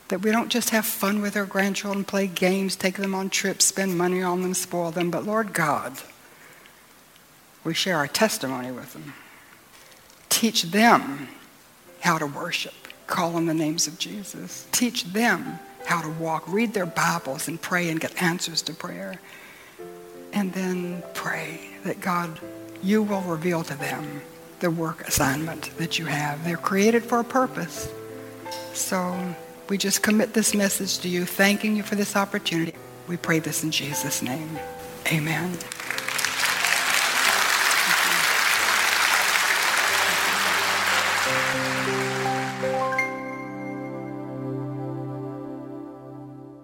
that 0.08 0.22
we 0.22 0.30
don't 0.30 0.48
just 0.48 0.70
have 0.70 0.86
fun 0.86 1.22
with 1.22 1.36
our 1.36 1.46
grandchildren, 1.46 2.04
play 2.04 2.26
games, 2.26 2.74
take 2.74 2.96
them 2.96 3.14
on 3.14 3.30
trips, 3.30 3.64
spend 3.64 3.96
money 3.96 4.22
on 4.22 4.42
them, 4.42 4.54
spoil 4.54 4.90
them, 4.90 5.10
but 5.10 5.24
Lord 5.24 5.52
God, 5.52 5.92
we 7.62 7.74
share 7.74 7.96
our 7.96 8.08
testimony 8.08 8.72
with 8.72 8.92
them. 8.92 9.14
Teach 10.28 10.62
them 10.62 11.28
how 12.00 12.18
to 12.18 12.26
worship 12.26 12.74
call 13.10 13.34
on 13.34 13.46
the 13.46 13.54
names 13.54 13.86
of 13.86 13.98
Jesus. 13.98 14.66
Teach 14.72 15.04
them 15.04 15.58
how 15.84 16.00
to 16.00 16.08
walk. 16.08 16.44
Read 16.46 16.72
their 16.72 16.86
Bibles 16.86 17.48
and 17.48 17.60
pray 17.60 17.90
and 17.90 18.00
get 18.00 18.22
answers 18.22 18.62
to 18.62 18.72
prayer. 18.72 19.20
And 20.32 20.52
then 20.52 21.02
pray 21.12 21.60
that 21.84 22.00
God, 22.00 22.38
you 22.82 23.02
will 23.02 23.22
reveal 23.22 23.64
to 23.64 23.74
them 23.76 24.22
the 24.60 24.70
work 24.70 25.06
assignment 25.08 25.76
that 25.78 25.98
you 25.98 26.06
have. 26.06 26.44
They're 26.44 26.56
created 26.56 27.02
for 27.04 27.20
a 27.20 27.24
purpose. 27.24 27.90
So 28.72 29.34
we 29.68 29.78
just 29.78 30.02
commit 30.02 30.34
this 30.34 30.54
message 30.54 30.98
to 31.00 31.08
you, 31.08 31.24
thanking 31.24 31.76
you 31.76 31.82
for 31.82 31.94
this 31.94 32.16
opportunity. 32.16 32.74
We 33.08 33.16
pray 33.16 33.38
this 33.38 33.64
in 33.64 33.70
Jesus' 33.70 34.22
name. 34.22 34.58
Amen. 35.12 35.58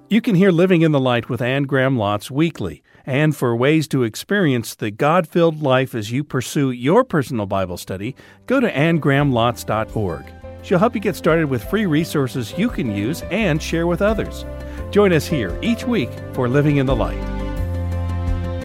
You 0.09 0.21
can 0.21 0.37
hear 0.37 0.53
Living 0.53 0.83
in 0.83 0.93
the 0.93 1.01
Light 1.01 1.29
with 1.29 1.43
Anne 1.43 1.65
Graham 1.65 1.97
Lotz 1.97 2.31
weekly. 2.31 2.81
And 3.05 3.35
for 3.35 3.57
ways 3.57 3.89
to 3.89 4.05
experience 4.05 4.77
the 4.77 4.93
God 4.93 5.27
filled 5.27 5.63
life 5.63 5.97
as 5.97 6.13
you 6.13 6.23
pursue 6.23 6.71
your 6.71 7.03
personal 7.03 7.47
Bible 7.47 7.77
study, 7.77 8.15
go 8.47 8.61
to 8.61 8.71
annegrahamlotz.org. 8.71 10.25
She'll 10.63 10.79
help 10.79 10.95
you 10.95 11.01
get 11.01 11.17
started 11.17 11.51
with 11.51 11.65
free 11.65 11.87
resources 11.87 12.57
you 12.57 12.69
can 12.69 12.95
use 12.95 13.23
and 13.33 13.61
share 13.61 13.89
with 13.89 14.01
others. 14.01 14.45
Join 14.93 15.13
us 15.13 15.27
here 15.27 15.59
each 15.61 15.85
week 15.85 16.11
for 16.35 16.49
Living 16.49 16.77
in 16.77 16.87
the 16.87 16.95
Light. 16.95 17.36